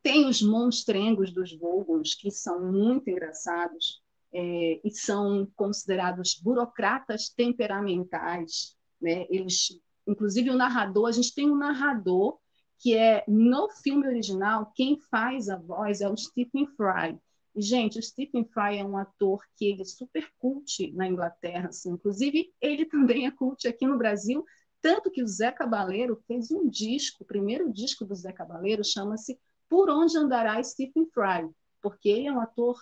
[0.00, 4.00] tem os monstrengos dos Vogons, que são muito engraçados
[4.32, 8.76] é, e são considerados burocratas temperamentais.
[9.02, 9.26] Né?
[9.28, 12.38] Eles, inclusive, o narrador, a gente tem um narrador
[12.78, 17.18] que é no filme original, quem faz a voz é o Stephen Fry.
[17.54, 21.68] E, gente, o Stephen Fry é um ator que ele é super cult na Inglaterra,
[21.68, 21.90] assim.
[21.90, 24.44] inclusive ele também é cult aqui no Brasil,
[24.80, 29.38] tanto que o Zé Cabaleiro fez um disco, o primeiro disco do Zé Cabaleiro chama-se
[29.68, 31.48] Por Onde Andará Stephen Fry,
[31.80, 32.76] porque ele é um ator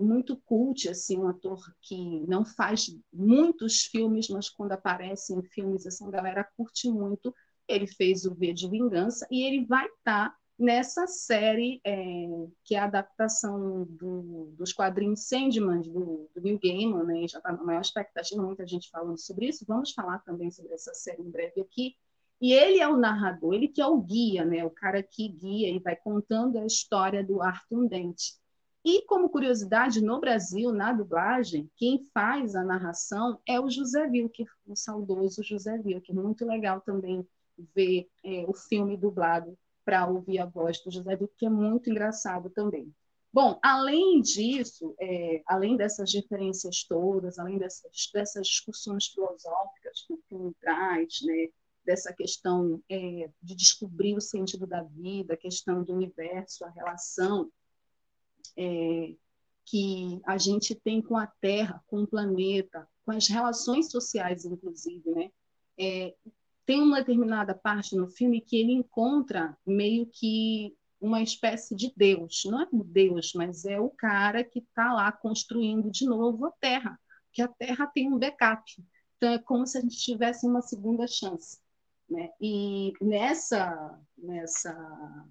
[0.00, 5.86] muito cult, assim, um ator que não faz muitos filmes, mas quando aparece em filmes,
[5.86, 7.34] assim, a galera curte muito.
[7.68, 12.26] Ele fez o V de Vingança e ele vai estar tá nessa série é,
[12.62, 17.26] que é a adaptação do, dos quadrinhos Sandman do, do Neil Gaiman, né?
[17.26, 19.64] já está na maior expectativa, muita gente falando sobre isso.
[19.66, 21.96] Vamos falar também sobre essa série em breve aqui.
[22.40, 24.64] E ele é o narrador, ele que é o guia, né?
[24.64, 28.34] o cara que guia e vai contando a história do Arthur Dente.
[28.84, 34.48] E como curiosidade, no Brasil, na dublagem, quem faz a narração é o José Wilker,
[34.66, 37.26] o saudoso José Wilker, muito legal também
[37.74, 41.90] ver é, o filme dublado para ouvir a voz do José Duque, que é muito
[41.90, 42.92] engraçado também.
[43.32, 50.20] Bom, além disso, é, além dessas referências todas, além dessas, dessas discussões filosóficas que o
[50.28, 51.48] filme traz, né,
[51.84, 57.50] dessa questão é, de descobrir o sentido da vida, a questão do universo, a relação
[58.56, 59.14] é,
[59.64, 65.08] que a gente tem com a Terra, com o planeta, com as relações sociais, inclusive,
[65.10, 65.30] né?
[65.78, 66.14] É,
[66.70, 72.42] tem uma determinada parte no filme que ele encontra meio que uma espécie de Deus.
[72.44, 76.52] Não é um Deus, mas é o cara que está lá construindo de novo a
[76.60, 76.96] Terra,
[77.32, 78.62] que a Terra tem um backup.
[79.16, 81.58] Então, é como se a gente tivesse uma segunda chance.
[82.08, 82.30] Né?
[82.40, 85.26] E nessa, nessa,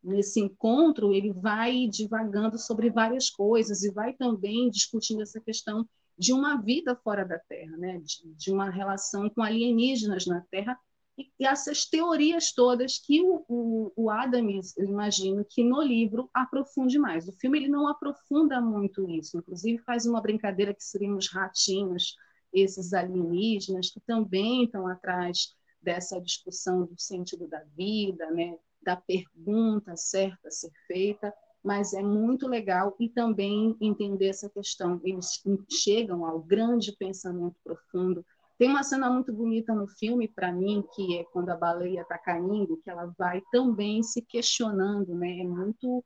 [0.00, 5.84] nesse encontro, ele vai divagando sobre várias coisas e vai também discutindo essa questão
[6.20, 7.98] de uma vida fora da Terra, né?
[7.98, 10.78] de, de uma relação com alienígenas na Terra,
[11.16, 16.28] e, e essas teorias todas que o, o, o Adams, eu imagino, que no livro
[16.34, 17.26] aprofunde mais.
[17.26, 22.14] O filme ele não aprofunda muito isso, inclusive faz uma brincadeira que seriam os ratinhos,
[22.52, 28.58] esses alienígenas, que também estão atrás dessa discussão do sentido da vida, né?
[28.82, 31.32] da pergunta certa a ser feita,
[31.62, 35.00] mas é muito legal e também entender essa questão.
[35.04, 38.24] Eles chegam ao grande pensamento profundo.
[38.58, 42.18] Tem uma cena muito bonita no filme, para mim, que é quando a baleia está
[42.18, 45.40] caindo, que ela vai também se questionando, né?
[45.40, 46.04] É muito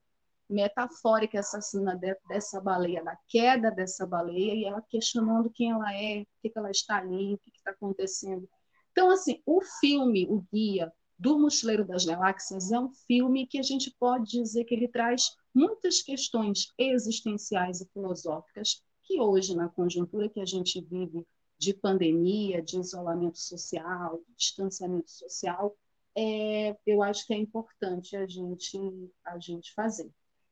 [0.48, 5.92] metafórica essa cena de, dessa baleia, da queda dessa baleia, e ela questionando quem ela
[5.94, 8.48] é, por que, ela está ali, o que está acontecendo.
[8.92, 13.62] Então, assim, o filme, o guia do Mochileiro das Galáxias, é um filme que a
[13.62, 20.28] gente pode dizer que ele traz muitas questões existenciais e filosóficas que hoje, na conjuntura
[20.28, 21.26] que a gente vive
[21.58, 25.76] de pandemia, de isolamento social, de distanciamento social,
[26.16, 28.78] é, eu acho que é importante a gente,
[29.24, 30.10] a gente fazer.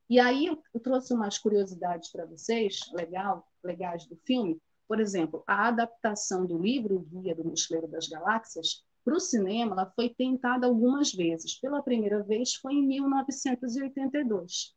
[0.09, 4.61] E aí eu, trouxe umas curiosidades para vocês, legal, legais do filme.
[4.87, 9.91] Por exemplo, a adaptação do livro Guia do Mochileiro das Galáxias para o cinema ela
[9.97, 11.59] foi tentada algumas vezes.
[11.59, 14.75] Pela primeira vez foi em 1982,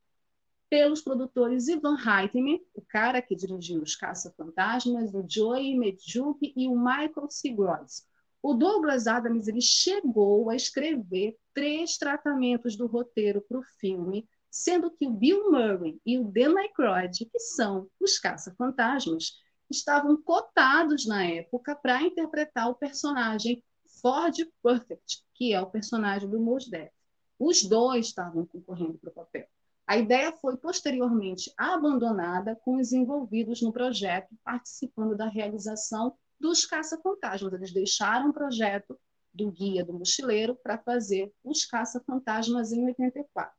[0.75, 6.75] pelos produtores Ivan Reitman, o cara que dirigiu Os Caça-Fantasmas, o Joey Medjuk e o
[6.75, 8.05] Michael Seagross.
[8.43, 14.91] O Douglas Adams ele chegou a escrever três tratamentos do roteiro para o filme, sendo
[14.91, 19.31] que o Bill Murray e o Dan Aykroyd, que são os caça-fantasmas,
[19.71, 23.63] estavam cotados na época para interpretar o personagem
[24.01, 26.91] Ford Perfect, que é o personagem do Mos Def.
[27.39, 29.47] Os dois estavam concorrendo para o papel.
[29.87, 37.53] A ideia foi posteriormente abandonada com os envolvidos no projeto participando da realização dos caça-fantasmas.
[37.53, 38.99] Eles deixaram o projeto
[39.31, 43.53] do Guia do Mochileiro para fazer os caça-fantasmas em 84.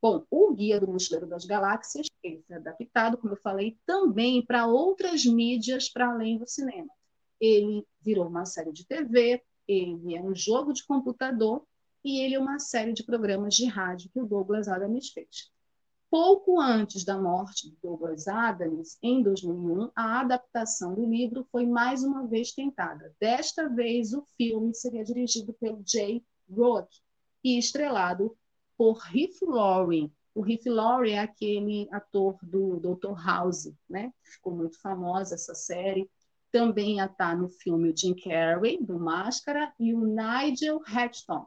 [0.00, 4.66] Bom, o Guia do Mochileiro das Galáxias ele foi adaptado, como eu falei, também para
[4.66, 6.90] outras mídias para além do cinema.
[7.40, 11.66] Ele virou uma série de TV, ele é um jogo de computador
[12.04, 15.50] e ele é uma série de programas de rádio que o Douglas Adams fez.
[16.10, 22.02] Pouco antes da morte de Douglas Adams, em 2001, a adaptação do livro foi mais
[22.02, 23.14] uma vez tentada.
[23.20, 27.02] Desta vez, o filme seria dirigido pelo Jay Roach
[27.44, 28.34] e estrelado
[28.74, 30.10] por Heath Laurie.
[30.34, 33.12] O Heath Laurie é aquele ator do Dr.
[33.22, 34.10] House, né?
[34.22, 36.08] Ficou muito famosa essa série.
[36.50, 41.46] Também está no filme o Jim Carrey, do Máscara, e o Nigel Hatton.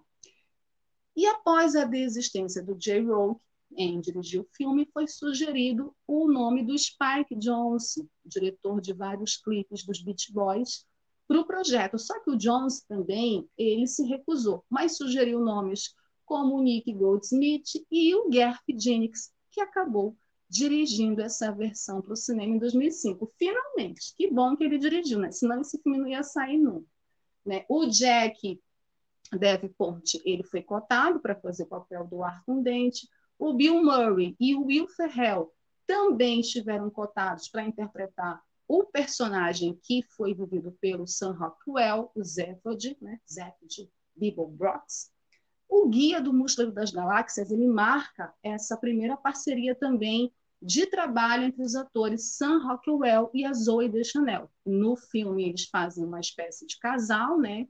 [1.15, 3.41] E após a desistência do Jay Roach,
[3.75, 9.85] em dirigir o filme, foi sugerido o nome do Spike Jonze, diretor de vários clipes
[9.85, 10.85] dos Beach Boys,
[11.27, 11.97] para o projeto.
[11.97, 15.93] Só que o Jones também ele se recusou, mas sugeriu nomes
[16.25, 20.17] como Nick Goldsmith e o Garth Jennings, que acabou
[20.49, 23.25] dirigindo essa versão para o cinema em 2005.
[23.37, 25.31] Finalmente, que bom que ele dirigiu, né?
[25.31, 26.87] Senão esse filme não ia sair nunca.
[27.45, 27.65] Né?
[27.69, 28.59] O Jack
[29.37, 33.07] Davenport, ele foi cotado para fazer o papel do Arthur Dente.
[33.39, 35.51] O Bill Murray e o Will Ferrell
[35.87, 42.97] também estiveram cotados para interpretar o personagem que foi vivido pelo Sam Rockwell, o Zephod,
[43.01, 43.19] né?
[43.29, 45.11] Zephod Bibelbrox.
[45.67, 51.63] O Guia do Músculo das Galáxias, ele marca essa primeira parceria também de trabalho entre
[51.63, 54.49] os atores Sam Rockwell e a Zoe Deschanel.
[54.65, 57.67] No filme, eles fazem uma espécie de casal, né?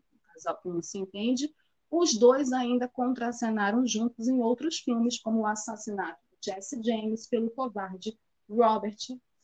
[0.62, 1.54] Que não se entende,
[1.90, 7.52] os dois ainda contracenaram juntos em outros filmes, como O Assassinato de Jesse James pelo
[7.52, 8.18] covarde
[8.50, 8.98] Robert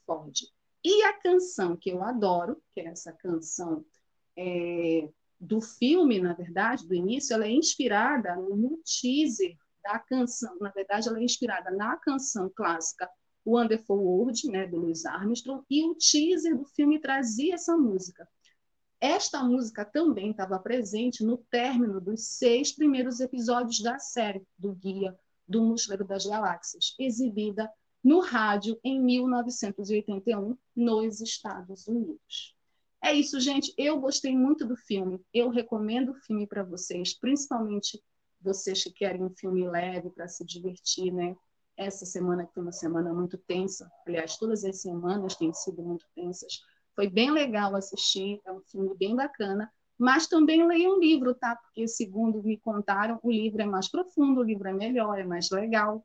[0.06, 0.34] Ford.
[0.84, 3.86] E a canção que eu adoro, que é essa canção
[4.38, 10.58] é, do filme, na verdade, do início, ela é inspirada no teaser da canção.
[10.60, 13.10] Na verdade, ela é inspirada na canção clássica
[13.45, 18.28] Wonderful World, né, do Louis Armstrong, e o teaser do filme trazia essa música.
[19.00, 25.18] Esta música também estava presente no término dos seis primeiros episódios da série do Guia
[25.48, 27.72] do Mochileiro das Galáxias, exibida
[28.04, 32.56] no rádio em 1981 nos Estados Unidos.
[33.04, 33.74] É isso, gente.
[33.78, 35.24] Eu gostei muito do filme.
[35.32, 38.04] Eu recomendo o filme para vocês, principalmente
[38.41, 41.36] vocês que querem um filme leve para se divertir, né?
[41.78, 43.89] Essa semana que foi uma semana muito tensa.
[44.06, 46.62] Aliás, todas as semanas têm sido muito tensas
[46.98, 51.56] foi bem legal assistir, é um filme bem bacana, mas também leia um livro, tá?
[51.56, 55.52] Porque, segundo me contaram, o livro é mais profundo, o livro é melhor, é mais
[55.52, 56.04] legal.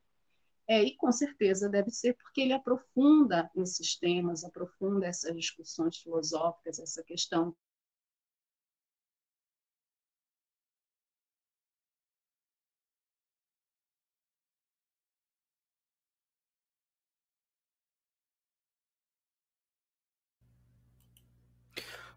[0.68, 6.78] É, e com certeza deve ser porque ele aprofunda esses temas, aprofunda essas discussões filosóficas,
[6.78, 7.56] essa questão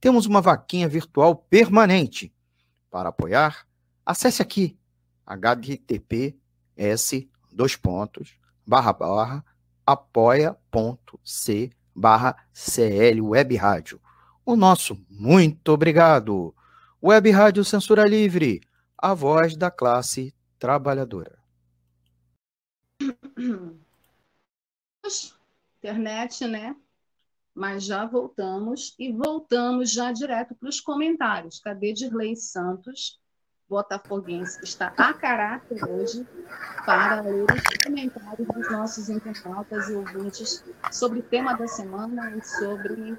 [0.00, 2.34] Temos uma vaquinha virtual permanente.
[2.90, 3.66] Para apoiar,
[4.04, 4.76] acesse aqui
[5.26, 6.34] https
[7.52, 8.36] dois pontos
[8.66, 9.44] barra barra
[9.86, 14.00] apoia.c barra CL Web Rádio.
[14.44, 16.54] O nosso muito obrigado.
[17.02, 18.60] Web Rádio Censura Livre,
[18.96, 21.38] a voz da classe trabalhadora.
[25.78, 26.76] Internet, né?
[27.54, 31.60] Mas já voltamos e voltamos já direto para os comentários.
[31.60, 33.18] Cadê Dirley Santos,
[33.68, 36.26] botafoguense, que está a caráter hoje
[36.86, 42.42] para ler os comentários dos nossos internautas e ouvintes sobre o tema da semana e
[42.42, 43.16] sobre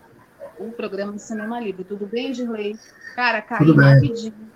[0.59, 1.83] o programa Cinema Livre.
[1.83, 2.77] Tudo bem, Dirley?
[3.15, 4.51] Cara, caiu rapidinho.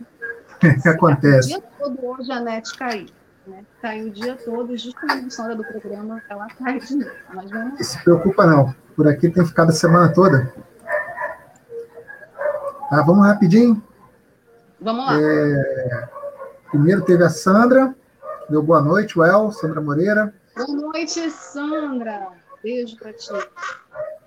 [0.56, 1.54] O que acontece?
[1.54, 3.08] O dia todo hoje a net caiu
[3.48, 3.66] né?
[3.82, 7.12] Caiu o dia todo e justamente na hora do programa ela cai de novo.
[7.34, 7.88] Mas vamos...
[7.88, 10.54] Se preocupa não, por aqui tem ficado a semana toda.
[12.90, 13.82] Tá, vamos rapidinho?
[14.80, 15.20] Vamos lá.
[15.20, 16.10] É...
[16.70, 17.96] Primeiro teve a Sandra,
[18.50, 20.34] deu boa noite, Well, Sandra Moreira.
[20.56, 22.28] Boa noite, Sandra.
[22.62, 23.32] Beijo para ti.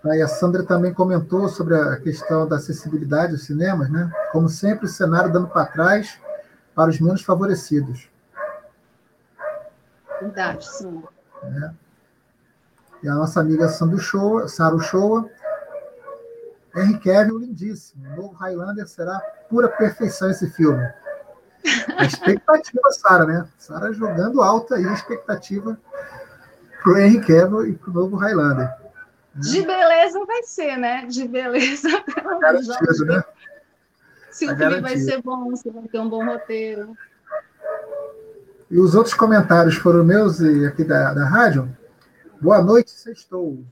[0.05, 4.11] Aí a Sandra também comentou sobre a questão da acessibilidade dos cinemas, né?
[4.33, 6.19] Como sempre, o cenário dando para trás
[6.75, 8.09] para os menos favorecidos.
[10.21, 11.03] Verdade, sim.
[11.43, 11.71] É.
[13.03, 15.29] E a nossa amiga Sandu Showa, Saru Showa.
[16.75, 18.07] Henry Cavill, lindíssimo.
[18.13, 20.83] O novo Highlander será pura perfeição esse filme.
[21.97, 23.49] A expectativa, Sara, né?
[23.59, 25.79] Sara jogando alta aí a expectativa
[26.83, 28.71] pro Henry Cavill e pro novo Highlander.
[29.35, 31.07] De beleza vai ser, né?
[31.07, 32.69] De beleza, pelo menos.
[33.07, 33.25] Né?
[34.31, 36.97] Se o filme vai ser bom, se vai ter um bom roteiro.
[38.71, 41.75] E os outros comentários foram meus e aqui da, da rádio.
[42.41, 43.65] Boa noite, sextou.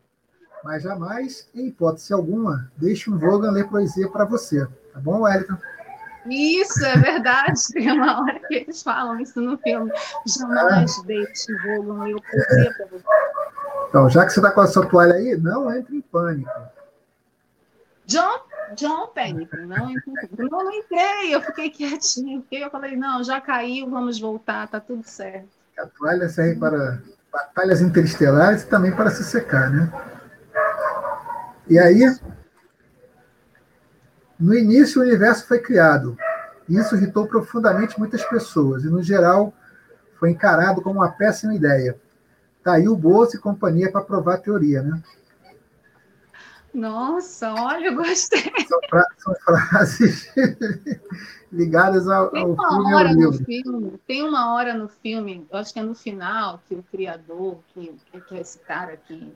[0.65, 4.67] Mas jamais, em hipótese alguma, deixe um Vogan ler poesia para você.
[4.93, 5.57] Tá bom, Wellington?
[6.29, 7.61] Isso, é verdade.
[7.73, 9.93] Tem uma hora que eles falam isso no filme.
[10.27, 11.03] Jamais ah.
[11.07, 13.05] deixe o Vogan ler poesia para você.
[13.89, 16.51] Então, já que você está com a sua toalha aí, não entre em pânico.
[18.07, 18.39] John
[18.75, 19.93] John Panic, não,
[20.37, 24.81] não, não entrei, eu fiquei quietinho, porque eu falei, não, já caiu, vamos voltar, tá
[24.81, 25.49] tudo certo.
[25.79, 27.01] A toalha serve para
[27.31, 29.93] batalhas interestelares e também para se secar, né?
[31.69, 32.03] E aí,
[34.39, 36.17] no início o universo foi criado.
[36.69, 39.53] E isso irritou profundamente muitas pessoas, e no geral
[40.19, 41.99] foi encarado como uma péssima ideia.
[42.65, 45.01] Tá aí o Bolsa e companhia para provar a teoria, né?
[46.77, 48.53] Nossa, olha, eu gostei.
[48.69, 50.31] São, fra são frases
[51.51, 55.73] ligadas ao, tem uma filme hora no filme, Tem uma hora no filme, eu acho
[55.73, 57.95] que é no final, que o criador, que,
[58.29, 59.33] que é esse cara aqui,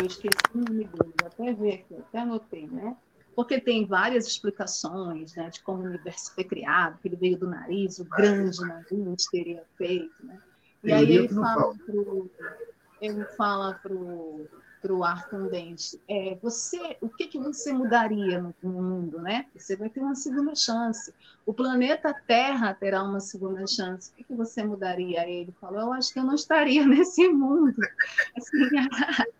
[0.00, 2.96] eu esqueci o nome dele, vou até ver aqui, até anotei, né?
[3.36, 7.46] Porque tem várias explicações né, de como o universo foi criado, que ele veio do
[7.46, 10.38] nariz, o grande nariz teria feito, né?
[10.82, 12.30] E aí ele fala, pro,
[13.02, 14.48] ele fala pro
[14.84, 19.46] para o Arcandente, é, você, o que, que você mudaria no, no, mundo, né?
[19.56, 21.10] Você vai ter uma segunda chance.
[21.46, 24.10] O planeta Terra terá uma segunda chance.
[24.10, 25.26] O que, que você mudaria?
[25.26, 27.74] Ele falou, eu acho que eu não estaria nesse mundo.
[28.36, 28.58] Assim,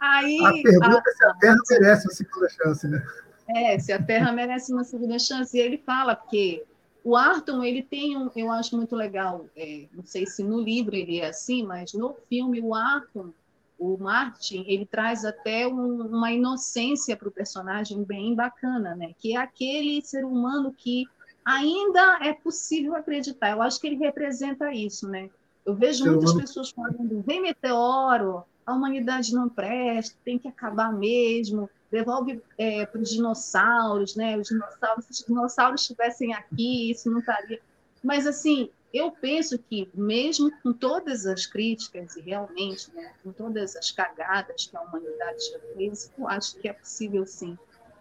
[0.00, 3.06] aí, a pergunta a, é se a Terra merece uma segunda chance, né?
[3.50, 5.56] É, se a Terra merece uma segunda chance.
[5.56, 6.64] E ele fala que
[7.04, 10.96] o Arton, ele tem um, eu acho muito legal, é, não sei se no livro
[10.96, 13.32] ele é assim, mas no filme o Arton
[13.78, 19.12] o Martin ele traz até um, uma inocência para o personagem bem bacana, né?
[19.18, 21.06] Que é aquele ser humano que
[21.44, 23.50] ainda é possível acreditar.
[23.50, 25.30] Eu acho que ele representa isso, né?
[25.64, 31.70] Eu vejo muitas pessoas falando: vem meteoro, a humanidade não presta, tem que acabar mesmo.
[31.90, 34.36] Devolve é, para os dinossauros, né?
[34.36, 37.60] Os dinossauros, se os dinossauros estivessem aqui, isso não estaria.
[38.02, 43.76] Mas assim, eu penso que, mesmo com todas as críticas, e realmente, né, com todas
[43.76, 47.58] as cagadas que a humanidade já fez, eu acho que é possível sim.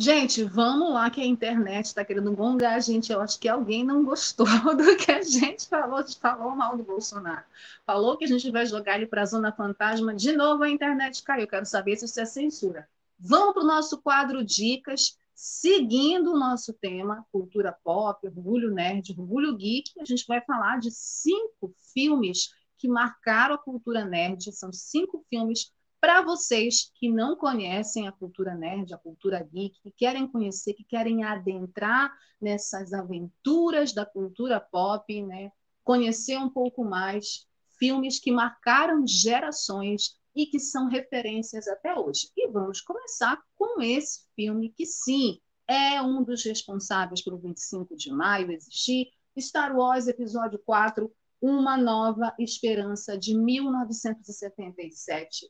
[0.01, 3.11] Gente, vamos lá que a internet está querendo gongar a gente.
[3.11, 7.43] Eu acho que alguém não gostou do que a gente falou, falou mal do Bolsonaro.
[7.85, 10.15] Falou que a gente vai jogar ele para a zona fantasma.
[10.15, 11.45] De novo a internet caiu.
[11.45, 12.87] Quero saber se isso é censura.
[13.19, 15.17] Vamos para o nosso quadro Dicas.
[15.35, 20.91] Seguindo o nosso tema, cultura pop, orgulho nerd, orgulho geek, a gente vai falar de
[20.91, 24.49] cinco filmes que marcaram a cultura nerd.
[24.53, 29.91] São cinco filmes para vocês que não conhecem a cultura nerd, a cultura geek, que
[29.91, 35.51] querem conhecer, que querem adentrar nessas aventuras da cultura pop, né?
[35.83, 37.47] conhecer um pouco mais
[37.77, 42.29] filmes que marcaram gerações e que são referências até hoje.
[42.37, 48.11] E vamos começar com esse filme que, sim, é um dos responsáveis pelo 25 de
[48.11, 49.07] maio existir,
[49.39, 55.49] Star Wars Episódio 4, Uma Nova Esperança, de 1977.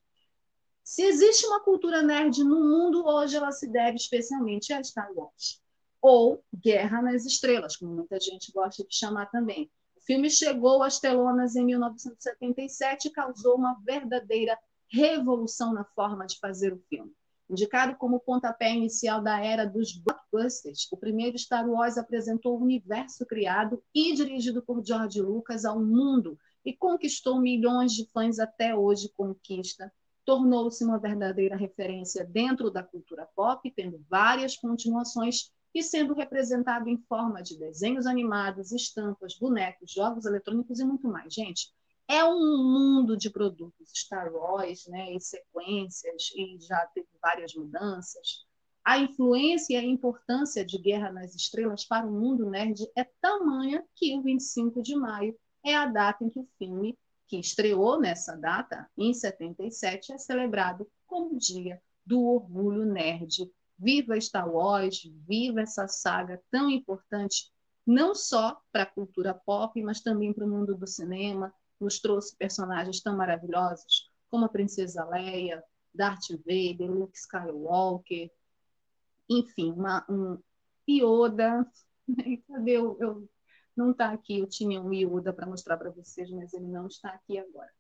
[0.83, 5.61] Se existe uma cultura nerd no mundo hoje, ela se deve especialmente a Star Wars.
[6.01, 9.69] Ou Guerra nas Estrelas, como muita gente gosta de chamar também.
[9.97, 14.57] O filme chegou às telonas em 1977 e causou uma verdadeira
[14.91, 17.13] revolução na forma de fazer o filme.
[17.49, 23.25] Indicado como pontapé inicial da era dos blockbusters, o primeiro Star Wars apresentou o universo
[23.25, 29.11] criado e dirigido por George Lucas ao mundo e conquistou milhões de fãs até hoje
[29.17, 29.91] conquista.
[30.29, 36.99] Tornou-se uma verdadeira referência dentro da cultura pop, tendo várias continuações e sendo representado em
[37.09, 41.33] forma de desenhos animados, estampas, bonecos, jogos eletrônicos e muito mais.
[41.33, 41.73] Gente,
[42.07, 48.45] é um mundo de produtos, Star Wars, né, e sequências, e já teve várias mudanças.
[48.85, 53.83] A influência e a importância de Guerra nas Estrelas para o mundo nerd é tamanha
[53.95, 56.95] que o 25 de maio é a data em que o filme,
[57.29, 63.49] que estreou nessa data, em 77, é celebrado como Dia do Orgulho Nerd.
[63.77, 67.49] Viva Star Wars, viva essa saga tão importante,
[67.85, 72.35] não só para a cultura pop, mas também para o mundo do cinema, nos trouxe
[72.35, 75.63] personagens tão maravilhosos como a Princesa Leia,
[75.93, 78.29] Darth Vader, Luke Skywalker,
[79.29, 80.37] enfim, uma, um
[80.89, 81.65] Yoda.
[82.47, 83.29] Cadê eu, eu
[83.79, 87.09] não está aqui, eu tinha um Yoda para mostrar para vocês, mas ele não está
[87.09, 87.71] aqui agora.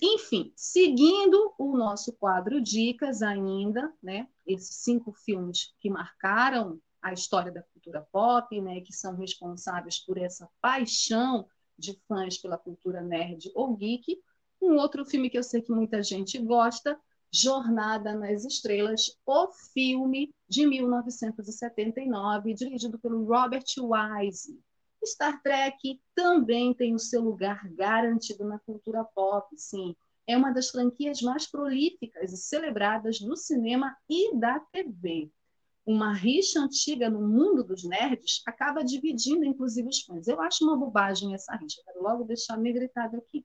[0.00, 4.28] Enfim, seguindo o nosso quadro Dicas ainda, né?
[4.46, 8.80] Esses cinco filmes que marcaram a história da cultura pop, né?
[8.82, 14.20] Que são responsáveis por essa paixão de fãs pela cultura nerd ou geek.
[14.60, 17.00] Um outro filme que eu sei que muita gente gosta,
[17.32, 24.60] Jornada nas Estrelas, o filme de 1979, dirigido pelo Robert Wise.
[25.06, 29.94] Star Trek também tem o seu lugar garantido na cultura pop, sim.
[30.26, 35.30] É uma das franquias mais prolíficas e celebradas do cinema e da TV
[35.88, 40.28] uma rixa antiga no mundo dos nerds acaba dividindo, inclusive, os fãs.
[40.28, 43.42] Eu acho uma bobagem essa rixa, quero logo deixar meio gritado aqui.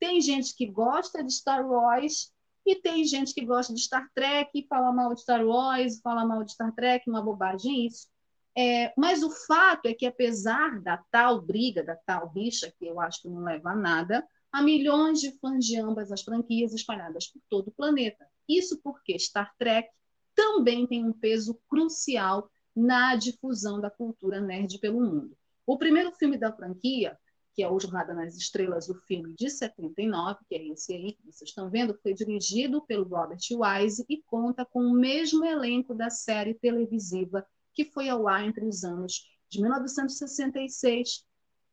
[0.00, 2.32] Tem gente que gosta de Star Wars
[2.64, 6.24] e tem gente que gosta de Star Trek e fala mal de Star Wars, fala
[6.24, 8.08] mal de Star Trek, uma bobagem isso.
[8.56, 13.00] É, mas o fato é que, apesar da tal briga, da tal rixa, que eu
[13.00, 17.26] acho que não leva a nada, há milhões de fãs de ambas as franquias espalhadas
[17.28, 18.26] por todo o planeta.
[18.48, 19.88] Isso porque Star Trek
[20.34, 25.36] também tem um peso crucial na difusão da cultura nerd pelo mundo.
[25.66, 27.18] O primeiro filme da franquia,
[27.54, 31.22] que é O Jornada nas Estrelas, o filme de 79, que é esse aí que
[31.24, 36.10] vocês estão vendo, foi dirigido pelo Robert Wise e conta com o mesmo elenco da
[36.10, 41.24] série televisiva que foi ao ar entre os anos de 1966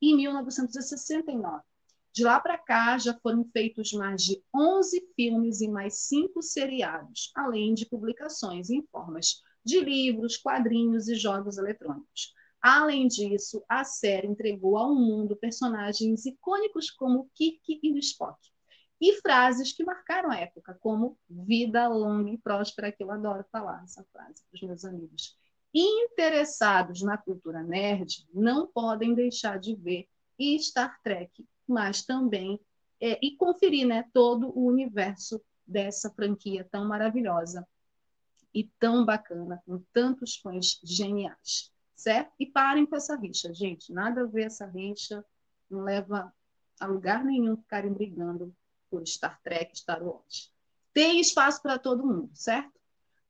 [0.01, 1.63] e 1969.
[2.11, 7.31] De lá para cá, já foram feitos mais de 11 filmes e mais cinco seriados,
[7.35, 12.33] além de publicações em formas de livros, quadrinhos e jogos eletrônicos.
[12.61, 18.37] Além disso, a série entregou ao mundo personagens icônicos como Kirk e Spock,
[18.99, 23.81] e frases que marcaram a época, como vida longa e próspera, que eu adoro falar
[23.83, 25.37] essa frase para os meus amigos.
[25.73, 30.07] Interessados na cultura nerd não podem deixar de ver
[30.59, 32.59] Star Trek, mas também
[32.99, 37.67] é, e conferir né, todo o universo dessa franquia tão maravilhosa
[38.53, 42.33] e tão bacana, com tantos fãs geniais, certo?
[42.39, 43.93] E parem com essa rixa, gente.
[43.93, 45.23] Nada a ver essa rixa,
[45.69, 46.33] não leva
[46.79, 48.55] a lugar nenhum ficarem brigando
[48.89, 50.51] por Star Trek, Star Wars.
[50.91, 52.78] Tem espaço para todo mundo, certo?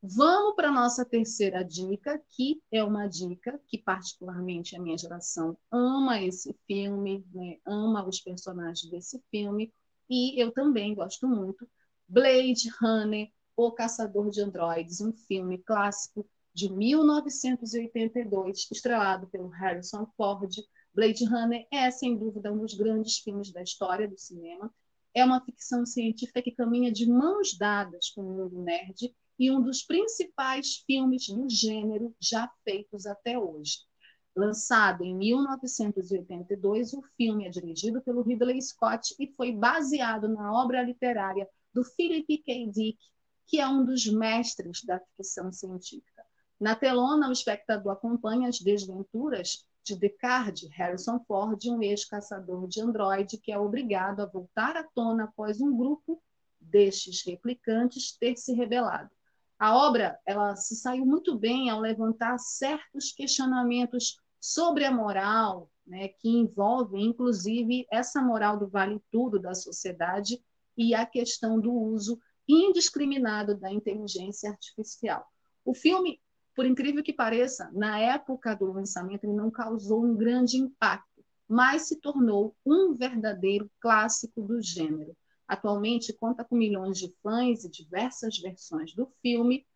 [0.01, 5.57] Vamos para a nossa terceira dica, que é uma dica que, particularmente, a minha geração
[5.69, 7.57] ama esse filme, né?
[7.65, 9.73] ama os personagens desse filme,
[10.09, 11.67] e eu também gosto muito.
[12.07, 20.49] Blade Runner, O Caçador de Androides, um filme clássico de 1982, estrelado pelo Harrison Ford.
[20.93, 24.73] Blade Runner é, sem dúvida, um dos grandes filmes da história do cinema
[25.13, 29.61] é uma ficção científica que caminha de mãos dadas com o mundo nerd e um
[29.61, 33.77] dos principais filmes do gênero já feitos até hoje.
[34.35, 40.83] Lançado em 1982, o filme é dirigido pelo Ridley Scott e foi baseado na obra
[40.83, 42.67] literária do Philip K.
[42.67, 42.99] Dick,
[43.47, 46.23] que é um dos mestres da ficção científica.
[46.59, 53.37] Na telona, o espectador acompanha as desventuras de Descartes, Harrison Ford, um ex-caçador de androide
[53.37, 56.21] que é obrigado a voltar à tona após um grupo
[56.59, 59.09] destes replicantes ter se rebelado.
[59.59, 66.07] A obra ela se saiu muito bem ao levantar certos questionamentos sobre a moral, né,
[66.07, 70.41] que envolve inclusive essa moral do vale tudo da sociedade
[70.77, 75.27] e a questão do uso indiscriminado da inteligência artificial.
[75.65, 76.21] O filme
[76.55, 81.87] por incrível que pareça, na época do lançamento ele não causou um grande impacto, mas
[81.87, 85.15] se tornou um verdadeiro clássico do gênero.
[85.49, 89.67] Atualmente conta com milhões de fãs e diversas versões do filme,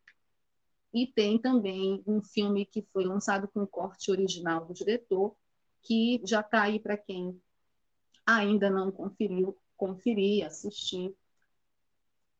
[0.93, 5.35] e tem também um filme que foi lançado com corte original do diretor,
[5.81, 7.41] que já está aí para quem
[8.25, 11.13] ainda não conferiu, conferir, assistir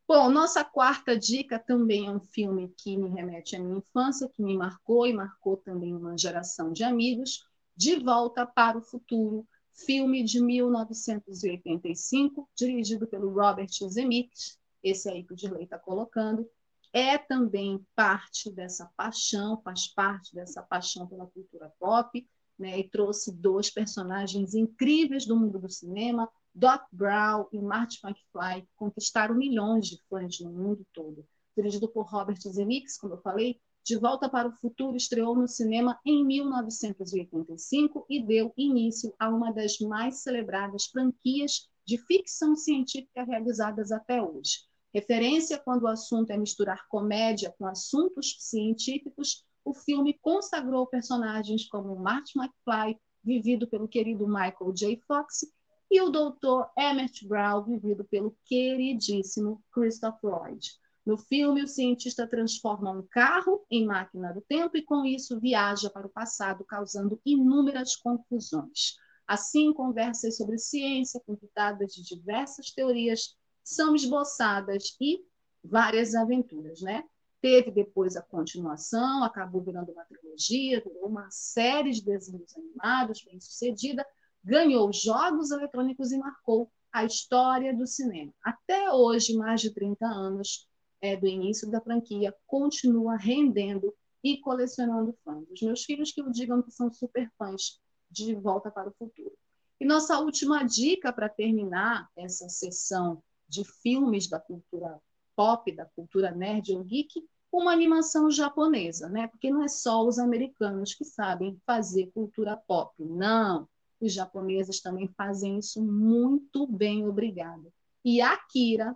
[0.06, 4.44] Bom, nossa quarta dica também é um filme que me remete à minha infância, que
[4.44, 7.48] me marcou e marcou também uma geração de amigos.
[7.76, 15.34] De Volta para o Futuro, filme de 1985, dirigido pelo Robert Zemeckis, esse aí que
[15.34, 16.48] o Dirley está colocando,
[16.92, 23.32] é também parte dessa paixão, faz parte dessa paixão pela cultura pop, né, e trouxe
[23.32, 29.98] dois personagens incríveis do mundo do cinema, Doc Brown e Marty McFly conquistaram milhões de
[30.08, 31.26] fãs no mundo todo.
[31.58, 36.00] Dirigido por Robert Zemeckis, como eu falei, De Volta para o Futuro estreou no cinema
[36.06, 43.92] em 1985 e deu início a uma das mais celebradas franquias de ficção científica realizadas
[43.92, 44.60] até hoje.
[44.94, 51.94] Referência quando o assunto é misturar comédia com assuntos científicos, o filme consagrou personagens como
[51.98, 55.02] Marty McFly, vivido pelo querido Michael J.
[55.06, 55.46] Fox,
[55.92, 60.72] e o doutor Emmett Brown, vivido pelo queridíssimo Christopher Lloyd.
[61.06, 65.90] No filme, o cientista transforma um carro em máquina do tempo e, com isso, viaja
[65.90, 68.96] para o passado, causando inúmeras confusões.
[69.28, 75.20] Assim, conversas sobre ciência, computadas de diversas teorias, são esboçadas e
[75.64, 77.04] várias aventuras, né?
[77.42, 84.06] Teve depois a continuação, acabou virando uma trilogia, uma série de desenhos animados bem sucedida,
[84.42, 88.34] ganhou jogos eletrônicos e marcou a história do cinema.
[88.42, 90.66] Até hoje, mais de 30 anos
[91.04, 93.94] é, do início da franquia, continua rendendo
[94.24, 95.44] e colecionando fãs.
[95.52, 99.34] Os meus filhos que o digam que são super fãs de Volta para o Futuro.
[99.82, 104.98] E nossa última dica para terminar essa sessão de filmes da cultura
[105.36, 109.28] pop, da cultura nerd ou geek, uma animação japonesa, né?
[109.28, 113.68] Porque não é só os americanos que sabem fazer cultura pop, não.
[114.00, 117.70] Os japoneses também fazem isso muito bem, obrigada.
[118.06, 118.96] E Akira,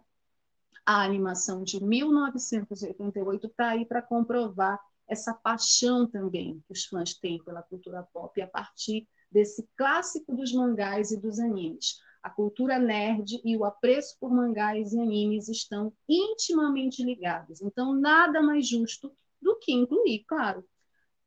[0.88, 7.44] a animação de 1988, está aí para comprovar essa paixão também que os fãs têm
[7.44, 12.00] pela cultura pop a partir desse clássico dos mangás e dos animes.
[12.24, 17.62] A cultura nerd e o apreço por mangás e animes estão intimamente ligados.
[17.62, 19.12] Então, nada mais justo
[19.42, 20.64] do que incluir, claro,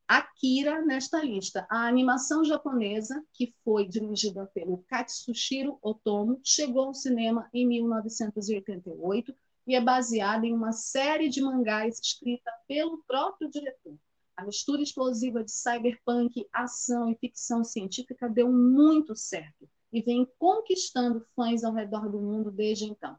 [0.07, 1.67] Akira nesta lista.
[1.69, 9.35] A animação japonesa, que foi dirigida pelo Katsushiro Otomo, chegou ao cinema em 1988
[9.67, 13.97] e é baseada em uma série de mangás escrita pelo próprio diretor.
[14.35, 21.25] A mistura explosiva de cyberpunk, ação e ficção científica deu muito certo e vem conquistando
[21.35, 23.15] fãs ao redor do mundo desde então.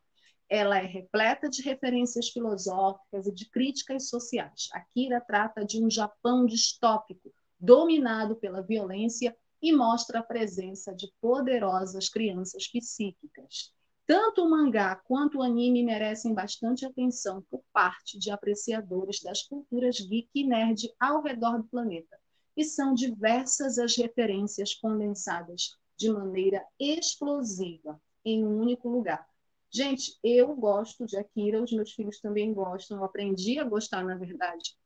[0.49, 4.68] Ela é repleta de referências filosóficas e de críticas sociais.
[4.72, 12.09] Akira trata de um Japão distópico, dominado pela violência e mostra a presença de poderosas
[12.09, 13.72] crianças psíquicas.
[14.14, 19.98] Tanto o mangá quanto o anime merecem bastante atenção por parte de apreciadores das culturas
[20.00, 22.20] geek e nerd ao redor do planeta.
[22.54, 29.26] E são diversas as referências condensadas de maneira explosiva em um único lugar.
[29.70, 32.98] Gente, eu gosto de Akira, os meus filhos também gostam.
[32.98, 34.76] Eu aprendi a gostar, na verdade,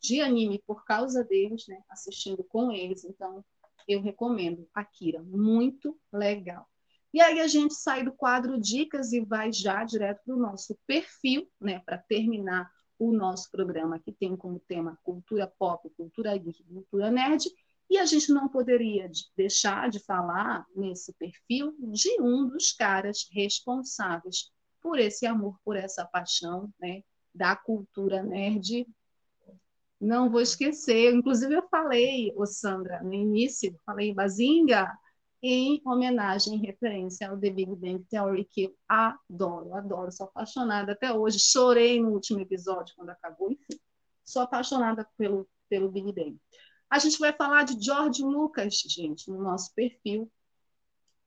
[0.00, 1.80] de anime por causa deles, né?
[1.88, 3.04] Assistindo com eles.
[3.04, 3.44] Então,
[3.86, 6.66] eu recomendo Akira, muito legal.
[7.12, 10.78] E aí a gente sai do quadro dicas e vai já direto para o nosso
[10.86, 11.80] perfil, né?
[11.80, 17.50] Para terminar o nosso programa que tem como tema cultura pop, cultura geek, cultura nerd.
[17.90, 24.50] E a gente não poderia deixar de falar nesse perfil de um dos caras responsáveis
[24.80, 27.02] por esse amor, por essa paixão né,
[27.34, 28.86] da cultura nerd.
[30.00, 34.90] Não vou esquecer, inclusive eu falei, ô Sandra, no início, falei Bazinga,
[35.42, 40.92] em homenagem, em referência ao The Big Bang Theory, que eu adoro, adoro, sou apaixonada
[40.92, 41.38] até hoje.
[41.40, 43.78] Chorei no último episódio, quando acabou, enfim,
[44.24, 46.38] sou apaixonada pelo, pelo Big Bang.
[46.88, 50.30] A gente vai falar de George Lucas, gente, no nosso perfil,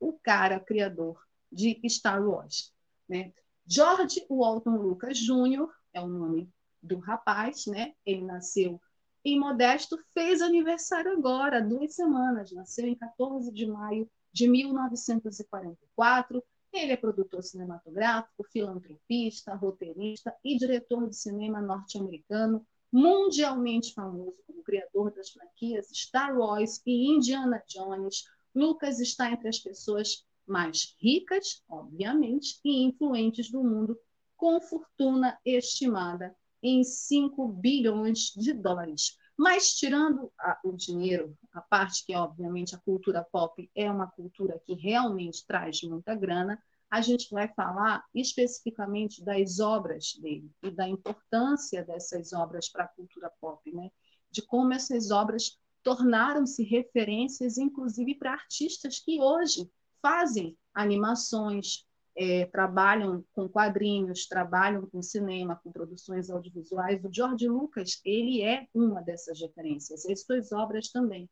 [0.00, 1.20] o cara criador
[1.52, 2.72] de Star Wars.
[3.08, 3.32] Né?
[3.66, 5.68] George Walton Lucas Jr.
[5.92, 6.48] é o nome
[6.82, 7.94] do rapaz, né?
[8.04, 8.80] Ele nasceu
[9.28, 16.40] em Modesto, fez aniversário agora, duas semanas, nasceu em 14 de maio de 1944.
[16.72, 25.12] Ele é produtor cinematográfico, filantropista, roteirista e diretor de cinema norte-americano, mundialmente famoso como criador
[25.12, 32.60] das franquias Star Wars e Indiana Jones, Lucas está entre as pessoas mais ricas, obviamente,
[32.64, 33.98] e influentes do mundo,
[34.36, 36.36] com fortuna estimada
[36.66, 39.16] em 5 bilhões de dólares.
[39.36, 44.60] Mas, tirando a, o dinheiro, a parte que, obviamente, a cultura pop é uma cultura
[44.64, 46.60] que realmente traz muita grana,
[46.90, 52.88] a gente vai falar especificamente das obras dele e da importância dessas obras para a
[52.88, 53.90] cultura pop, né?
[54.30, 59.70] de como essas obras tornaram-se referências, inclusive para artistas que hoje
[60.02, 61.86] fazem animações,
[62.16, 67.04] é, trabalham com quadrinhos, trabalham com cinema, com produções audiovisuais.
[67.04, 70.06] O George Lucas ele é uma dessas referências.
[70.06, 71.28] As suas obras também.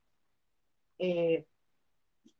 [1.00, 1.44] É,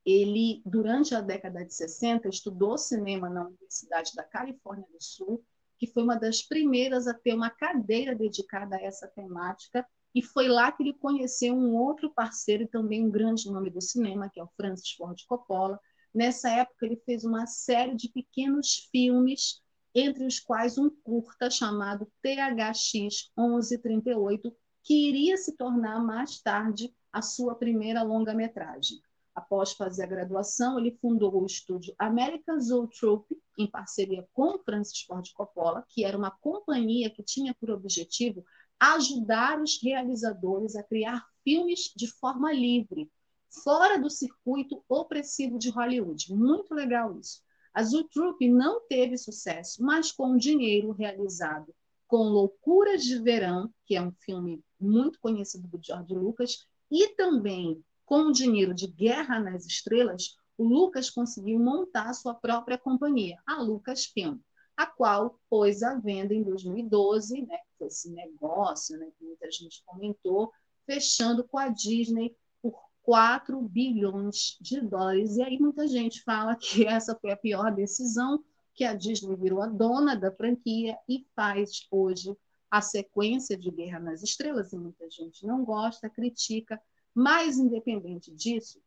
[0.05, 5.42] ele, durante a década de 60, estudou cinema na Universidade da Califórnia do Sul,
[5.78, 10.47] que foi uma das primeiras a ter uma cadeira dedicada a essa temática, e foi
[10.47, 14.38] lá que ele conheceu um outro parceiro e também um grande nome do cinema, que
[14.38, 15.80] é o Francis Ford Coppola.
[16.15, 19.61] Nessa época, ele fez uma série de pequenos filmes,
[19.93, 27.21] entre os quais um curta chamado THX 1138, que iria se tornar mais tarde a
[27.21, 29.01] sua primeira longa-metragem.
[29.35, 35.29] Após fazer a graduação, ele fundou o estúdio American Zoetrope, em parceria com Francis Ford
[35.33, 38.45] Coppola, que era uma companhia que tinha por objetivo
[38.79, 43.11] ajudar os realizadores a criar filmes de forma livre,
[43.62, 46.32] fora do circuito opressivo de Hollywood.
[46.34, 47.42] Muito legal isso.
[47.72, 51.74] A Zoetrope não teve sucesso, mas com dinheiro realizado
[52.07, 57.82] com Loucuras de Verão, que é um filme muito conhecido do George Lucas, e também
[58.05, 63.61] com o dinheiro de Guerra nas Estrelas, o Lucas conseguiu montar sua própria companhia, a
[63.61, 64.38] Lucasfilm,
[64.76, 70.52] a qual pôs à venda em 2012, né, esse negócio né, que muita gente comentou,
[70.86, 72.36] fechando com a Disney
[73.05, 75.36] 4 bilhões de dólares.
[75.36, 78.42] E aí muita gente fala que essa foi a pior decisão,
[78.74, 82.36] que a Disney virou a dona da franquia e faz hoje
[82.70, 86.80] a sequência de Guerra nas Estrelas, e muita gente não gosta, critica,
[87.14, 88.82] mas, independente disso,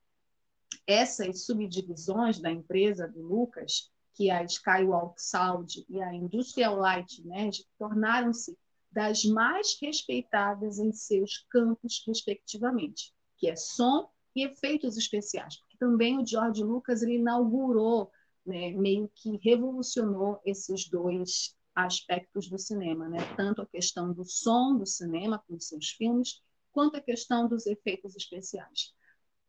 [0.85, 7.25] essas subdivisões da empresa do Lucas, que é a Skywalk Sound e a Industrial Light
[7.25, 8.57] Magic, tornaram-se
[8.91, 16.19] das mais respeitadas em seus campos, respectivamente, que é som e efeitos especiais, porque também
[16.19, 18.11] o George Lucas ele inaugurou,
[18.45, 23.19] né, meio que revolucionou esses dois aspectos do cinema, né?
[23.35, 28.15] tanto a questão do som do cinema com seus filmes, quanto à questão dos efeitos
[28.15, 28.95] especiais.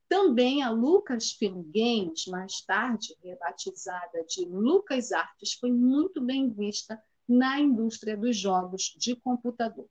[0.08, 7.60] Também a Lucasfilm Games, mais tarde rebatizada de Lucas Artes, foi muito bem vista na
[7.60, 9.88] indústria dos jogos de computador.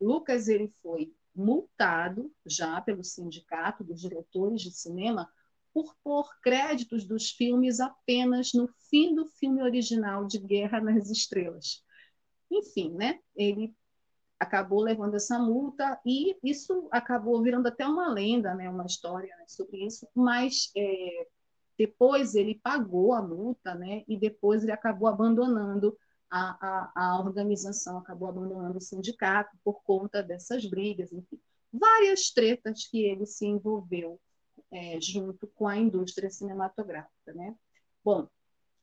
[0.00, 5.30] Lucas ele foi multado já pelo sindicato dos diretores de cinema
[5.72, 11.84] por pôr créditos dos filmes apenas no fim do filme original de Guerra nas Estrelas.
[12.50, 13.20] Enfim, né?
[13.36, 13.74] Ele
[14.38, 19.44] acabou levando essa multa e isso acabou virando até uma lenda, né, uma história né,
[19.48, 21.26] sobre isso, mas é,
[21.76, 25.96] depois ele pagou a multa, né, e depois ele acabou abandonando
[26.30, 31.40] a, a, a organização, acabou abandonando o sindicato por conta dessas brigas, enfim,
[31.72, 34.20] várias tretas que ele se envolveu
[34.70, 37.54] é, junto com a indústria cinematográfica, né.
[38.04, 38.28] Bom,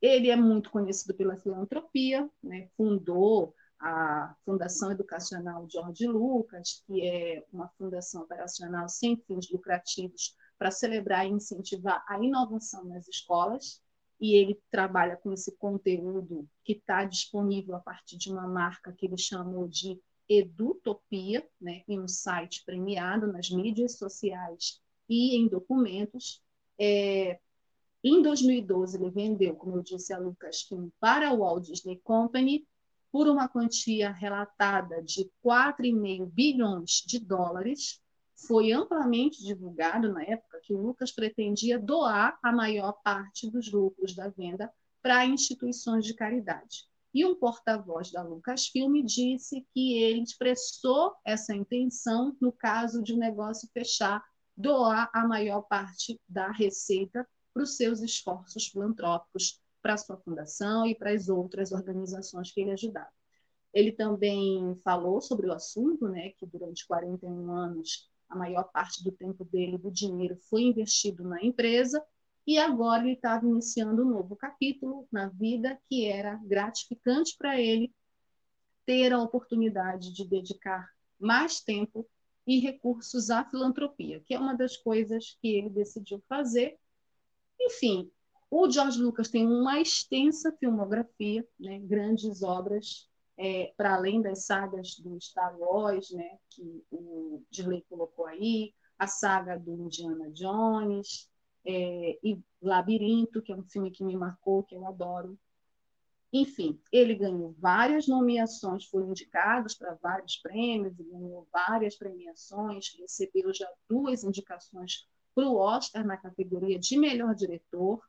[0.02, 7.46] ele é muito conhecido pela filantropia, né, fundou a Fundação Educacional Jorge Lucas, que é
[7.52, 13.82] uma fundação operacional sem fins lucrativos para celebrar e incentivar a inovação nas escolas.
[14.20, 19.06] E ele trabalha com esse conteúdo que está disponível a partir de uma marca que
[19.06, 26.42] ele chamou de Edutopia, né, em um site premiado nas mídias sociais e em documentos.
[26.80, 27.40] É,
[28.04, 32.68] em 2012, ele vendeu, como eu disse a Lucasfilm, para o Walt Disney Company
[33.12, 38.02] por uma quantia relatada de 4,5 bilhões de dólares,
[38.36, 44.16] foi amplamente divulgado na época que o Lucas pretendia doar a maior parte dos lucros
[44.16, 46.88] da venda para instituições de caridade.
[47.14, 53.16] E um porta-voz da Lucasfilm disse que ele expressou essa intenção no caso de o
[53.16, 54.22] um negócio fechar,
[54.58, 60.86] doar a maior parte da receita para os seus esforços filantrópicos para a sua fundação
[60.86, 63.12] e para as outras organizações que ele ajudava.
[63.74, 69.12] Ele também falou sobre o assunto, né, que durante 41 anos a maior parte do
[69.12, 72.04] tempo dele, do dinheiro, foi investido na empresa
[72.48, 77.94] e agora ele estava iniciando um novo capítulo na vida que era gratificante para ele
[78.86, 82.08] ter a oportunidade de dedicar mais tempo
[82.46, 86.78] e recursos à filantropia, que é uma das coisas que ele decidiu fazer.
[87.60, 88.12] Enfim,
[88.52, 94.98] o George Lucas tem uma extensa filmografia, né, grandes obras, é, para além das sagas
[95.00, 101.30] do Star Wars, né, que o Dirley colocou aí, a saga do Indiana Jones,
[101.66, 105.38] é, e Labirinto, que é um filme que me marcou, que eu adoro.
[106.32, 113.70] Enfim, ele ganhou várias nomeações, foi indicado para vários prêmios, ganhou várias premiações, recebeu já
[113.90, 118.02] duas indicações para o Oscar na categoria de melhor diretor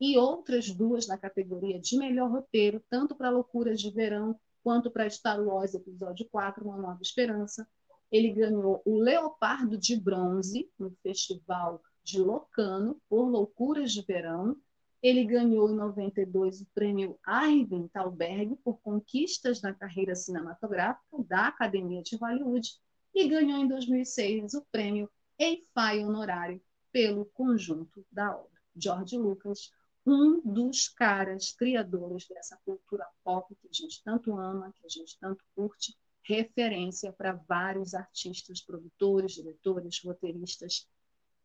[0.00, 5.10] e outras duas na categoria de melhor roteiro, tanto para Loucuras de Verão quanto para
[5.10, 7.68] Star Wars Episódio 4, Uma Nova Esperança.
[8.10, 14.56] Ele ganhou o Leopardo de Bronze no Festival de Locarno por Loucuras de Verão.
[15.02, 22.02] Ele ganhou em 92 o prêmio Arvin Thalberg por Conquistas na Carreira Cinematográfica da Academia
[22.02, 22.66] de Hollywood
[23.14, 26.58] e ganhou em 2006 o prêmio EIFAI honorário
[26.90, 28.60] pelo conjunto da obra.
[28.74, 29.70] George Lucas,
[30.06, 35.18] um dos caras criadores dessa cultura pop que a gente tanto ama, que a gente
[35.18, 40.88] tanto curte, referência para vários artistas, produtores, diretores, roteiristas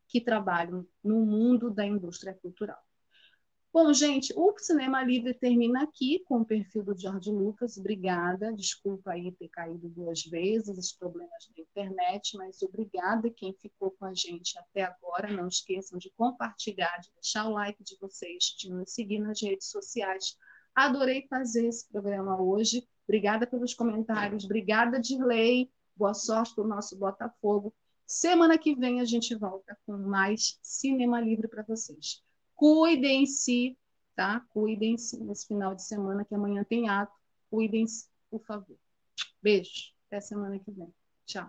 [0.08, 2.82] que trabalham no mundo da indústria cultural.
[3.72, 7.78] Bom, gente, o Cinema Livre termina aqui com o perfil do Jorge Lucas.
[7.78, 8.52] Obrigada.
[8.52, 14.06] Desculpa aí ter caído duas vezes, os problemas da internet, mas obrigada quem ficou com
[14.06, 15.32] a gente até agora.
[15.32, 19.70] Não esqueçam de compartilhar, de deixar o like de vocês, de nos seguir nas redes
[19.70, 20.36] sociais.
[20.74, 22.88] Adorei fazer esse programa hoje.
[23.08, 24.46] Obrigada pelos comentários.
[24.46, 25.72] Obrigada, Dirley.
[25.96, 27.72] Boa sorte para o nosso Botafogo.
[28.08, 32.24] Semana que vem a gente volta com mais Cinema Livre para vocês.
[32.60, 33.78] Cuidem-se,
[34.18, 34.42] tá?
[34.50, 37.14] Cuidem-se nesse final de semana, que amanhã tem ato.
[37.50, 38.76] Cuidem-se, por favor.
[39.42, 39.94] Beijo.
[40.08, 40.94] Até semana que vem.
[41.26, 41.48] Tchau.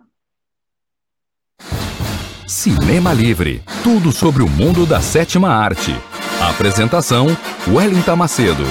[2.47, 3.61] Cinema Livre.
[3.83, 5.91] Tudo sobre o mundo da sétima arte.
[6.41, 7.27] Apresentação:
[7.67, 8.63] Wellington Macedo.